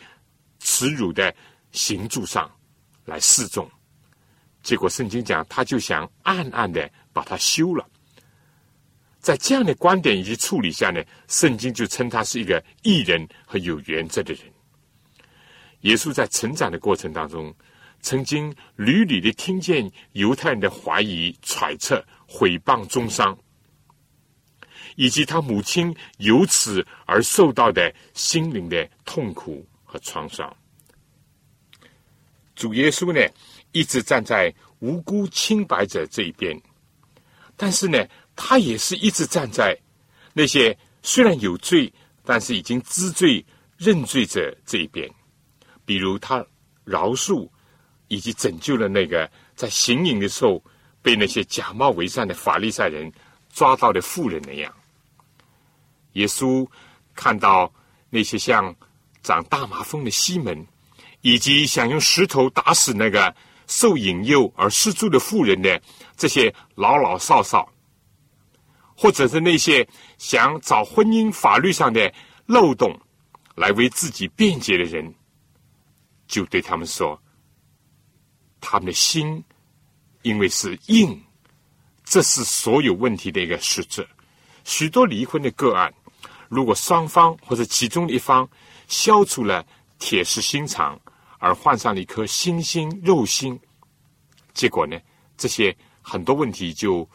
[0.60, 1.36] 耻辱的
[1.72, 2.50] 刑柱上
[3.06, 3.70] 来示众。
[4.70, 7.84] 结果圣经讲，他就想暗暗的把他休了。
[9.20, 14.44] 在这样的观点以及处理下呢，圣经就称他是一个艺人和有原则的人。
[15.82, 17.52] 耶稣在成长的过程当中，
[18.02, 23.36] 曾经屡屡的听见犹太人的怀疑、揣测、毁谤、中伤，
[24.98, 30.56] 以及他母亲由此而受到的心灵的痛苦和创伤。
[32.56, 33.20] 主耶稣呢，
[33.72, 36.60] 一直站在无辜清白者这一边，
[37.56, 38.06] 但是呢，
[38.36, 39.78] 他也是一直站在
[40.34, 41.92] 那些虽然有罪，
[42.24, 43.46] 但是已经知罪
[43.78, 45.10] 认罪者这一边。
[45.86, 46.46] 比如他
[46.84, 47.50] 饶恕。
[48.12, 50.60] 以及拯救了那个在行营的时候
[51.00, 53.14] 被那些假冒伪善的法利赛人
[53.54, 54.74] 抓到的妇人那样，
[56.14, 56.68] 耶稣
[57.14, 57.72] 看到
[58.10, 58.76] 那些像
[59.22, 60.66] 长大麻风的西门，
[61.22, 63.36] 以及想用石头打死那个
[63.70, 65.80] 受引诱而失足的妇人的
[66.18, 67.72] 这些老老少少，
[68.98, 72.12] 或者是那些想找婚姻法律上的
[72.48, 73.00] 漏洞
[73.54, 75.14] 来为自己辩解的人，
[76.28, 77.18] 就对他们说。
[78.60, 79.42] 他们的心，
[80.24, 81.24] 因为是硬，
[82.04, 84.06] 这是所有问题的一个实质。
[84.66, 85.94] 许多离婚的个案，
[86.50, 88.50] 如果双方或者其中的一方
[88.88, 89.66] 消除了
[90.00, 91.00] 铁石心肠，
[91.40, 93.60] 而换上了一颗心心肉心，
[94.54, 95.00] 结果呢，
[95.36, 97.10] 这些很多问题就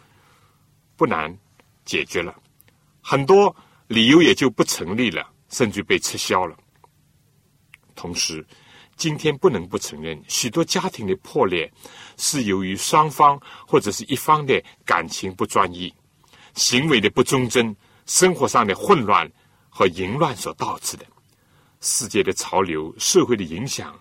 [0.96, 1.32] 不难
[1.84, 2.34] 解决了，
[3.00, 3.54] 很多
[3.86, 6.56] 理由也就不成立了，甚至被撤销了。
[7.94, 8.44] 同时，
[8.96, 11.70] 今天不能不承认，许多家庭的破裂
[12.16, 15.92] 是由于双方或者是一方的感情不专一、
[16.54, 17.74] 行为的不忠贞、
[18.06, 19.30] 生活上的混乱
[19.68, 21.04] 和淫乱所导致的。
[21.80, 23.94] 世界的潮流、社会的影响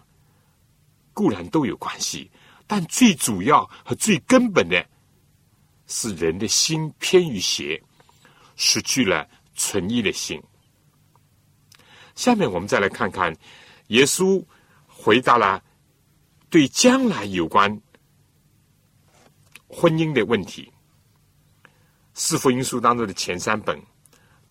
[1.14, 2.30] 固然都有关系，
[2.68, 4.86] 但最主要和最根本的
[5.88, 7.82] 是人的心偏于邪，
[8.56, 10.42] 失去了纯一的心。
[12.16, 13.36] 下面我们再来看看
[13.88, 14.44] 耶稣。
[14.96, 15.62] 回答了
[16.50, 17.70] 对将来有关
[19.68, 20.72] 婚姻的问题。
[22.14, 23.78] 四福音书当中的前三本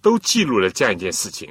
[0.02, 1.50] 都记录了这样一件事情。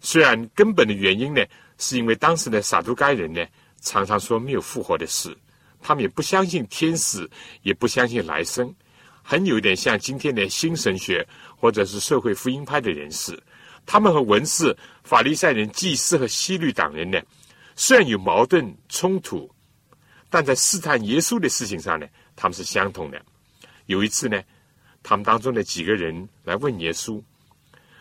[0.00, 1.44] 虽然根本的原因呢，
[1.76, 3.44] 是因为当时的撒都该人呢，
[3.86, 5.32] 常常说没有复活的事，
[5.80, 7.30] 他们也不相信天使，
[7.62, 8.74] 也不相信来生，
[9.22, 11.24] 很有点像今天的新神学
[11.56, 13.40] 或者是社会福音派的人士。
[13.86, 17.22] 他们和文士、法利赛人、祭司和西律党人呢？
[17.76, 19.48] 虽然有矛盾冲突，
[20.28, 23.24] 但在试探耶稣的事情上呢，他们是相同的。
[23.86, 24.42] 有一次呢，
[25.04, 27.22] 他们当中的几个人来问耶稣，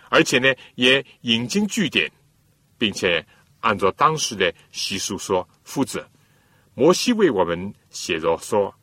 [0.09, 2.11] 而且呢，也引经据典，
[2.79, 3.23] 并且
[3.59, 6.07] 按照当时的习俗说：“父子，
[6.73, 8.73] 摩西为我们写着说，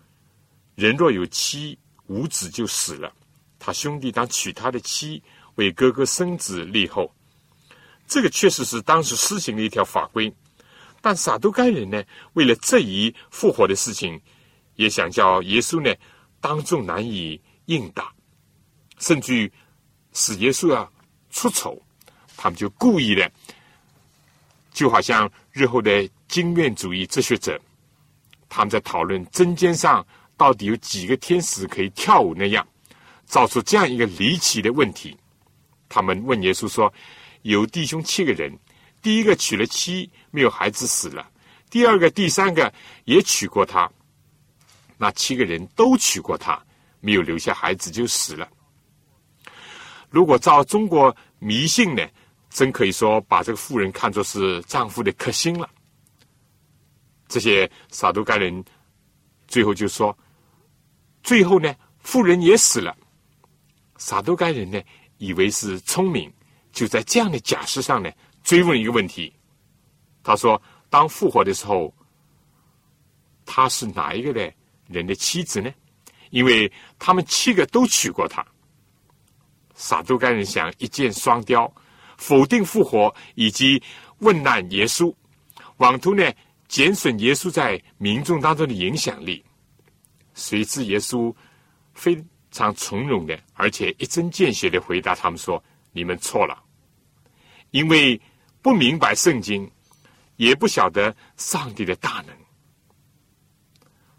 [0.75, 1.79] 人若有妻
[2.09, 3.11] 无子就死了，
[3.59, 5.23] 他兄弟当娶他的妻
[5.55, 7.11] 为哥哥生子立后。
[8.07, 10.31] 这个确实是当时施行的一条法规。”
[11.05, 12.01] 但撒都该人呢，
[12.35, 14.21] 为了这一复活的事情，
[14.77, 15.93] 也想叫耶稣呢
[16.41, 18.13] 当众难以应答，
[18.99, 19.51] 甚至
[20.13, 20.93] 使耶稣要
[21.31, 21.81] 出丑。
[22.37, 23.29] 他们就故意的，
[24.73, 27.61] 就好像日后的经验主义哲学者，
[28.49, 30.05] 他们在讨论针尖上
[30.35, 32.67] 到底有几个天使可以跳舞那样，
[33.27, 35.15] 造出这样一个离奇的问题。
[35.91, 36.91] 他们问耶稣说
[37.43, 38.51] ：“有弟兄七个人。”
[39.03, 41.23] 第一个娶了妻，没有孩子死了；
[41.69, 42.73] 第二个、第三个
[43.05, 43.91] 也娶过她，
[44.97, 46.59] 那七个人都娶过她，
[47.01, 48.49] 没有留下孩子就死了。
[50.09, 52.09] 如果照中国迷信呢，
[52.49, 55.69] 真可以说把这个妇人看作是丈夫的克星了。
[57.33, 58.63] 这些撒都该人
[59.49, 60.15] 最后就说：
[61.23, 62.95] 最后呢，妇人也死了。
[63.97, 64.79] 撒都该人呢，
[65.17, 66.31] 以为是聪明，
[66.73, 68.13] 就在这样的假设上呢。
[68.43, 69.33] 追问一个问题，
[70.23, 70.61] 他说
[70.91, 71.95] ：“当复活的时候，
[73.47, 74.53] 他是哪一个的
[74.89, 75.73] 人的妻子呢？
[76.29, 78.45] 因为他们七个都娶过她。”
[79.75, 81.73] 撒都该人想一箭双雕，
[82.19, 83.83] 否定复活以及
[84.19, 85.15] 问难耶稣，
[85.79, 86.31] 妄图呢
[86.73, 89.45] 减损耶稣在民众当中的影响力。
[90.33, 91.31] 谁知耶稣
[91.93, 92.17] 非
[92.51, 95.63] 常从容的，而且一针见血的回答他们说
[95.93, 96.59] ：“你们错了，
[97.71, 98.19] 因为。”
[98.63, 99.69] 不明白圣经，
[100.37, 102.37] 也不晓得上帝的大能。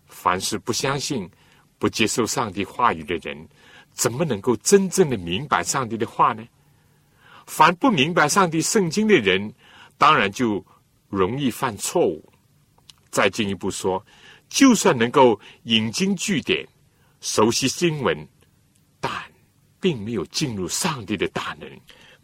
[0.06, 1.32] 凡是不相信、
[1.80, 3.47] 不接受上帝话语的人，
[3.93, 6.45] 怎么能够真正的明白上帝的话呢？
[7.47, 9.54] 凡不明白上帝圣经的人，
[9.97, 10.66] 当然就
[11.08, 12.32] 容易犯错误。
[13.14, 14.03] 再进一步说，
[14.49, 16.68] 就算能够引经据典、
[17.22, 18.28] 熟悉经文，
[18.99, 19.11] 但
[19.80, 21.70] 并没有进入上帝的大能。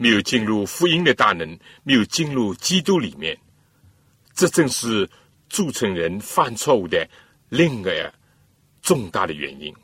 [0.01, 3.37] 没有进入福音的大能，没有进入基督里面，
[4.33, 5.09] 这正是
[5.49, 7.05] 铸成人犯错误的
[7.49, 8.13] 另一个
[8.81, 9.75] 重大的原因。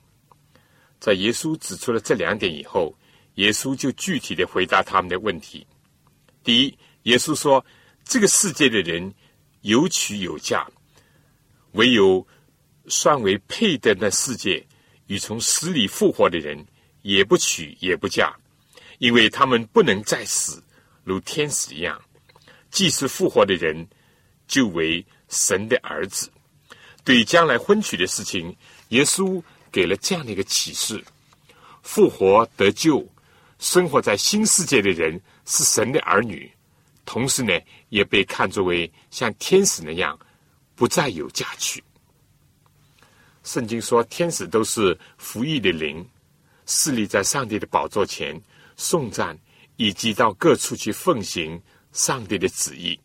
[1.01, 2.95] 在耶稣指出了这两点以后，
[3.33, 5.67] 耶稣就具体的回答他们的问题。
[6.45, 7.63] 第一，耶稣说
[8.07, 9.13] ：“这个世界的人
[9.63, 10.65] 有娶有嫁，
[11.75, 12.27] 唯有
[12.87, 14.61] 算为配的那世界
[15.07, 16.65] 与从死里复活的人，
[17.03, 18.35] 也不娶也不嫁，
[18.97, 20.61] 因为他们不能再死，
[21.05, 22.01] 如天使一样。
[22.69, 23.87] 既是复活的人，
[24.47, 26.29] 就为神的儿子。
[27.05, 28.53] 对将来婚娶的事情，
[28.89, 29.41] 耶稣。”
[29.75, 31.03] 给了这样的一个启示：
[31.83, 33.05] 复活得救、
[33.59, 36.49] 生活在新世界的人是神的儿女，
[37.03, 37.51] 同时呢，
[37.89, 40.17] 也被看作为像天使那样
[40.75, 41.83] 不再有嫁娶。
[43.43, 46.07] 圣经说，天使都是服役的灵，
[46.65, 48.39] 侍立在上帝的宝座前
[48.75, 49.37] 颂赞，
[49.77, 51.61] 以及到各处去奉行
[51.91, 52.99] 上帝的旨意。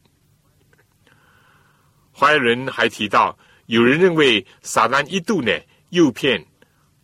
[2.13, 5.53] 怀仁还提到，有人认为撒旦一度呢
[5.91, 6.45] 诱骗。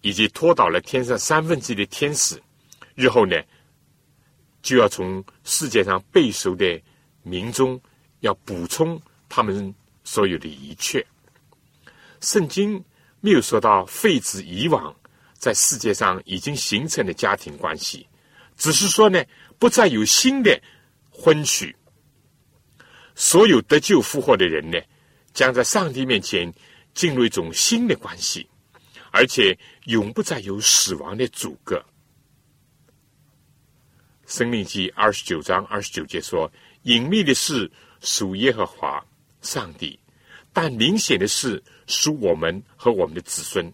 [0.02, 2.40] 以及拖倒了天上三分之一的天使，
[2.94, 3.34] 日后呢，
[4.62, 6.80] 就要从世界上被赎的
[7.24, 7.80] 民中
[8.20, 9.74] 要补充他们
[10.07, 11.07] 所有的一切。
[12.22, 12.82] 圣经
[13.20, 14.96] 没有说到废止以往
[15.34, 18.09] 在世界上已经形成的家庭关系，
[18.57, 19.22] 只是说呢，
[19.59, 20.59] 不再有新的
[21.11, 21.76] 婚娶。
[23.14, 24.78] 所有得救复活的人呢，
[25.34, 26.50] 将在上帝面前
[26.94, 28.48] 进入一种新的关系。
[29.12, 31.82] 而且永不再有死亡的阻隔。
[34.26, 36.52] 生命记二十九章二十九节说
[36.82, 37.70] ：“隐秘的事
[38.02, 39.02] 属耶和华
[39.47, 39.99] 上帝，
[40.53, 43.72] 但明显的是属我们和我们的子孙。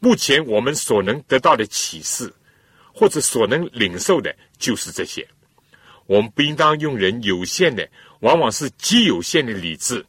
[0.00, 2.32] 目前我们所能得到的启示，
[2.92, 5.26] 或者所能领受的，就是这些。
[6.06, 7.88] 我们不应当用人有限的，
[8.20, 10.04] 往往是极有限的理智，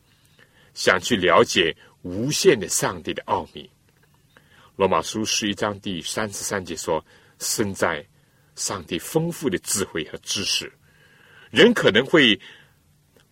[0.74, 3.70] 想去了解无限的上帝的奥秘。”
[4.76, 7.06] 罗马书十一章第三十三节说
[7.40, 8.06] ：“生在
[8.56, 10.70] 上帝丰富的智慧和知识，
[11.50, 12.38] 人可能会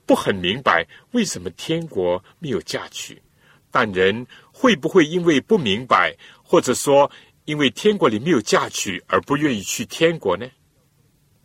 [0.06, 3.22] 不很明白为什么天国没有嫁娶，
[3.72, 7.10] 但人会不会因为不明白，或者说
[7.46, 10.46] 因为天国里没有嫁娶而不愿意去天国呢？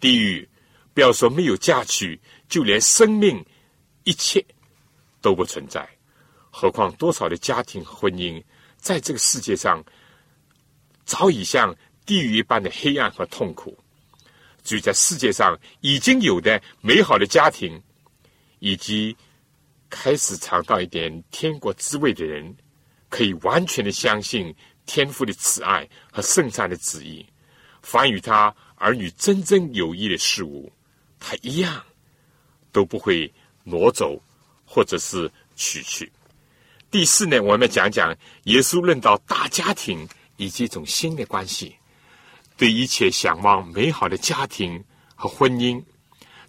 [0.00, 0.48] 地狱，
[0.94, 3.44] 不要说没有嫁娶，就连生命
[4.04, 4.44] 一切
[5.20, 5.88] 都不存在，
[6.50, 8.42] 何况多少的家庭和婚姻？”
[8.78, 9.84] 在这个世界上，
[11.04, 11.74] 早已像
[12.06, 13.76] 地狱一般的黑暗和痛苦。
[14.62, 17.82] 至于在世界上已经有的美好的家庭，
[18.58, 19.16] 以及
[19.90, 22.56] 开始尝到一点天国滋味的人，
[23.08, 24.54] 可以完全的相信
[24.86, 27.24] 天父的慈爱和圣善的旨意。
[27.82, 30.70] 凡与他儿女真正有益的事物，
[31.18, 31.82] 他一样
[32.70, 33.32] 都不会
[33.64, 34.20] 挪走，
[34.64, 36.10] 或者是取去。
[36.90, 40.06] 第四呢，我们讲讲耶稣论到大家庭
[40.36, 41.74] 以及一种新的关系，
[42.56, 44.82] 对一切向往美好的家庭
[45.14, 45.82] 和婚姻，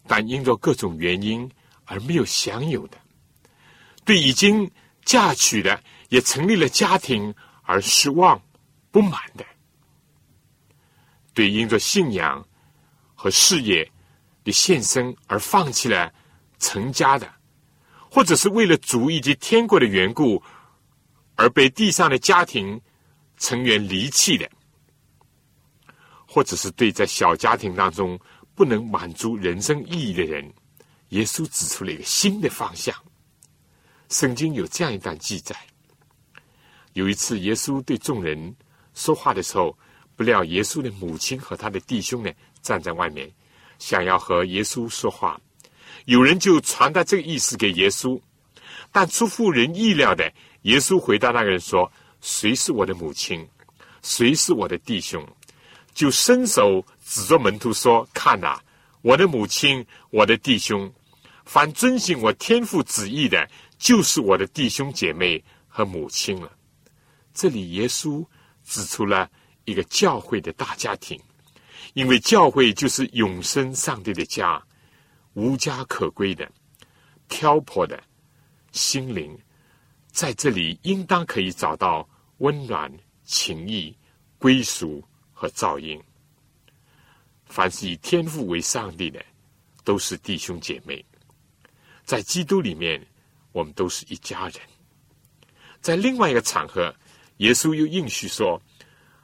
[0.08, 1.50] 但因着各种原因
[1.90, 2.98] 而没有享有的；
[4.06, 4.70] 对已经
[5.04, 7.34] 嫁娶的也成立了家庭
[7.64, 8.40] 而失望
[8.92, 9.44] 不满的；
[11.34, 12.48] 对因着信仰
[13.16, 13.92] 和事业
[14.44, 16.14] 的献身而放弃了
[16.60, 17.28] 成家的。
[18.12, 20.42] 或者是为了主以及天国的缘故，
[21.36, 22.80] 而被地上的家庭
[23.38, 24.50] 成员离弃的，
[26.28, 28.20] 或者是对在小家庭当中
[28.56, 30.52] 不能满足人生意义的人，
[31.10, 32.96] 耶稣指出了一个新的方向。
[34.10, 35.56] 圣经有这样一段记载：
[36.94, 38.56] 有一次，耶稣对众人
[38.96, 39.78] 说话的时候，
[40.16, 42.32] 不料耶稣的母亲和他的弟兄呢
[42.62, 43.32] 站在外面，
[43.78, 45.40] 想要和耶稣说话。
[46.06, 48.20] 有人就传达这个意思给耶稣，
[48.92, 50.32] 但出乎人意料的，
[50.64, 51.92] 耶稣回答那个人说
[52.22, 53.48] ：“谁是我的母亲？
[54.02, 55.26] 谁是我的弟兄？”
[55.94, 58.58] 就伸手指着门徒说：“看呐，
[59.02, 60.92] 我的母亲，我的弟兄。
[61.52, 66.56] 凡遵循我天父旨意的，就是我的弟兄姐妹和母亲了。”
[67.34, 68.24] 这里耶稣
[68.64, 69.28] 指出了
[69.66, 71.20] 一个教会的大家庭，
[71.96, 74.64] 因为教会就是永生上帝的家。
[75.34, 76.48] 无家可归的、
[77.28, 78.00] 漂泊的
[78.72, 79.36] 心灵，
[80.12, 83.98] 在这里应当可以找到温暖、情谊、
[84.38, 86.00] 归属和照应。
[87.46, 89.20] 凡是以天父为上帝的，
[89.84, 91.04] 都是弟兄姐妹。
[92.10, 93.00] 在基督里面，
[93.52, 94.56] 我们都是一家人。
[95.80, 96.92] 在另外一个场合，
[97.38, 98.60] 耶稣又应许说：“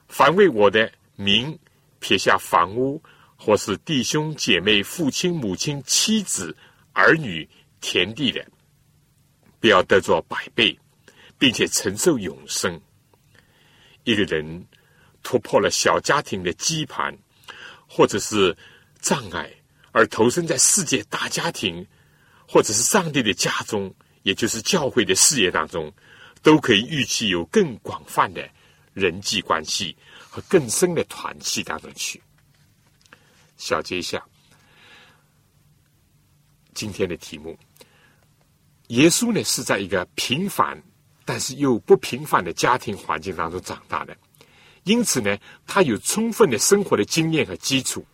[0.08, 1.58] 凡为我的名
[2.00, 3.02] 撇下房屋。”
[3.38, 6.56] 或是弟兄姐妹、父亲母亲、妻子
[6.94, 7.48] 儿女、
[7.82, 8.46] 田地的，
[9.60, 10.78] 不要得着百倍，
[11.40, 12.80] 并且承受永生。
[14.04, 14.66] 一个人
[15.24, 17.14] 突破了小家庭的羁绊，
[17.90, 18.56] 或者是
[19.02, 19.52] 障碍，
[19.92, 21.86] 而投身在世界大家庭，
[22.48, 23.94] 或者是上帝的家中，
[24.24, 25.92] 也就是教会的事业当中，
[26.42, 28.48] 都可以预期有更广泛的
[28.94, 29.96] 人际关系
[30.30, 32.22] 和更深的团契当中去。
[33.58, 34.24] 小结一下。
[36.74, 37.58] 今天的题目，
[38.88, 40.78] 耶稣呢是在一个平凡
[41.24, 44.16] 但是又不平凡的家庭环境当中长大的，
[44.84, 48.06] 因此呢，他有充分的生活的经验和基础，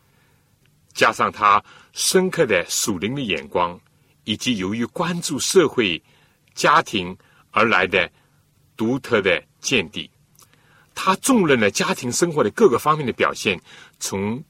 [0.94, 3.80] 加上他深刻的属灵的眼光，
[4.24, 6.02] 以及由于关注社会、
[6.54, 7.16] 家庭
[7.52, 8.10] 而来的
[8.76, 10.10] 独特的见地，
[10.94, 13.60] 他重任了家庭生活的各个方面的表现，
[14.00, 14.44] 从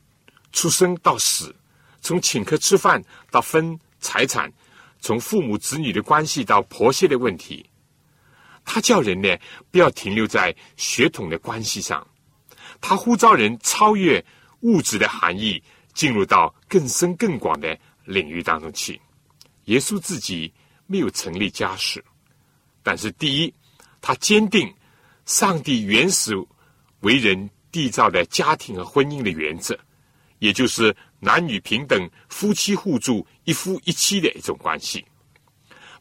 [0.52, 1.56] 出生到死，
[2.02, 3.80] 从请客吃饭到分。
[4.04, 4.52] 财产，
[5.00, 7.64] 从父母子女的关系到婆媳的问题，
[8.66, 9.30] 他叫人呢
[9.70, 12.08] 不要停留在血统的关系上，
[12.82, 14.26] 他呼召人超越
[14.62, 15.62] 物质的含义，
[15.94, 19.00] 进入到更深更广的领域当中去。
[19.66, 20.52] 耶稣自己
[20.88, 22.04] 没有成立家室，
[22.84, 23.54] 但是第一，
[24.02, 24.74] 他坚定
[25.26, 26.36] 上帝原始
[27.02, 29.78] 为人缔造的家庭和婚姻的原则，
[30.40, 33.26] 也就是男女平等、夫妻互助。
[33.44, 35.04] 一夫一妻的一种关系，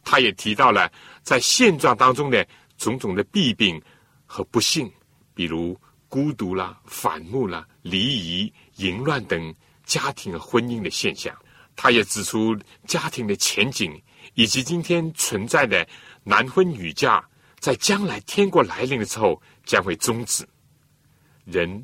[0.04, 0.90] 他也提到了
[1.22, 2.46] 在现状当中的
[2.76, 3.80] 种种的弊病
[4.26, 4.90] 和不幸，
[5.34, 9.54] 比如孤独啦、反目啦、离异、淫乱等
[9.84, 11.34] 家庭和婚姻的现象。
[11.82, 12.54] 他也指出
[12.86, 13.98] 家庭的前景，
[14.34, 15.88] 以及今天存在的
[16.22, 17.26] 男婚女嫁，
[17.58, 20.46] 在将来天国来临的时候将会终止。
[21.46, 21.82] 人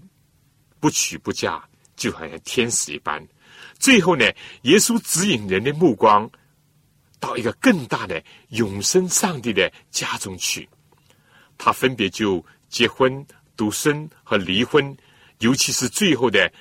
[0.78, 1.66] 不娶不嫁，
[1.96, 3.26] 就好像天使一般。
[3.78, 4.26] 最后呢，
[4.64, 6.30] 耶稣指引人的目光
[7.18, 10.68] 到一个更大的永生上帝的家中去。
[11.56, 13.26] 他分别就结婚、
[13.56, 14.94] 独生和离婚，
[15.38, 16.52] 尤其是最后的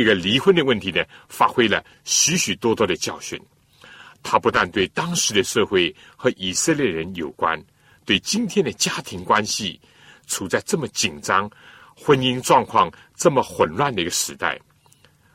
[0.00, 3.40] 一个离婚的问题呢，发挥了许许多多的教训。
[4.22, 7.62] 他不但对当时的社会和以色列人有关，
[8.04, 9.80] 对今天的家庭关系
[10.26, 11.50] 处在这么紧张、
[11.96, 14.60] 婚姻状况这么混乱的一个时代。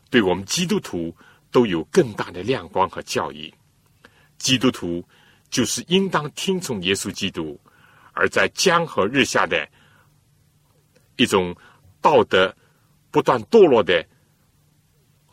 [0.10, 1.16] 对我们基督徒
[1.52, 3.54] 都有更大的亮光和教义。
[4.38, 5.04] 基督徒
[5.50, 7.60] 就是应当听从耶稣基督，
[8.14, 9.68] 而在江河日下的
[11.16, 11.56] 一种
[12.02, 12.56] 道德
[13.10, 14.06] 不断堕落的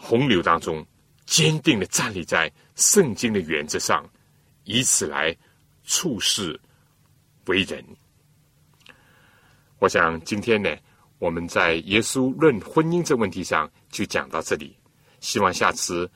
[0.04, 0.84] 洪流当中，
[1.26, 4.04] 坚定的站立在圣经的原则上，
[4.64, 5.34] 以此来
[5.84, 6.60] 处事
[7.46, 7.84] 为人。
[9.78, 10.68] 我想今天呢。
[11.18, 14.76] 我们在耶稣论婚姻这问题上就讲到这里，
[15.20, 16.10] 希望下次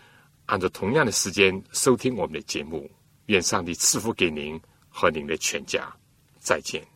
[0.47, 2.91] 按照同样的时间收听我们的节目。
[3.27, 5.95] 愿上帝赐福给您和您的全家。
[6.41, 6.96] 再见。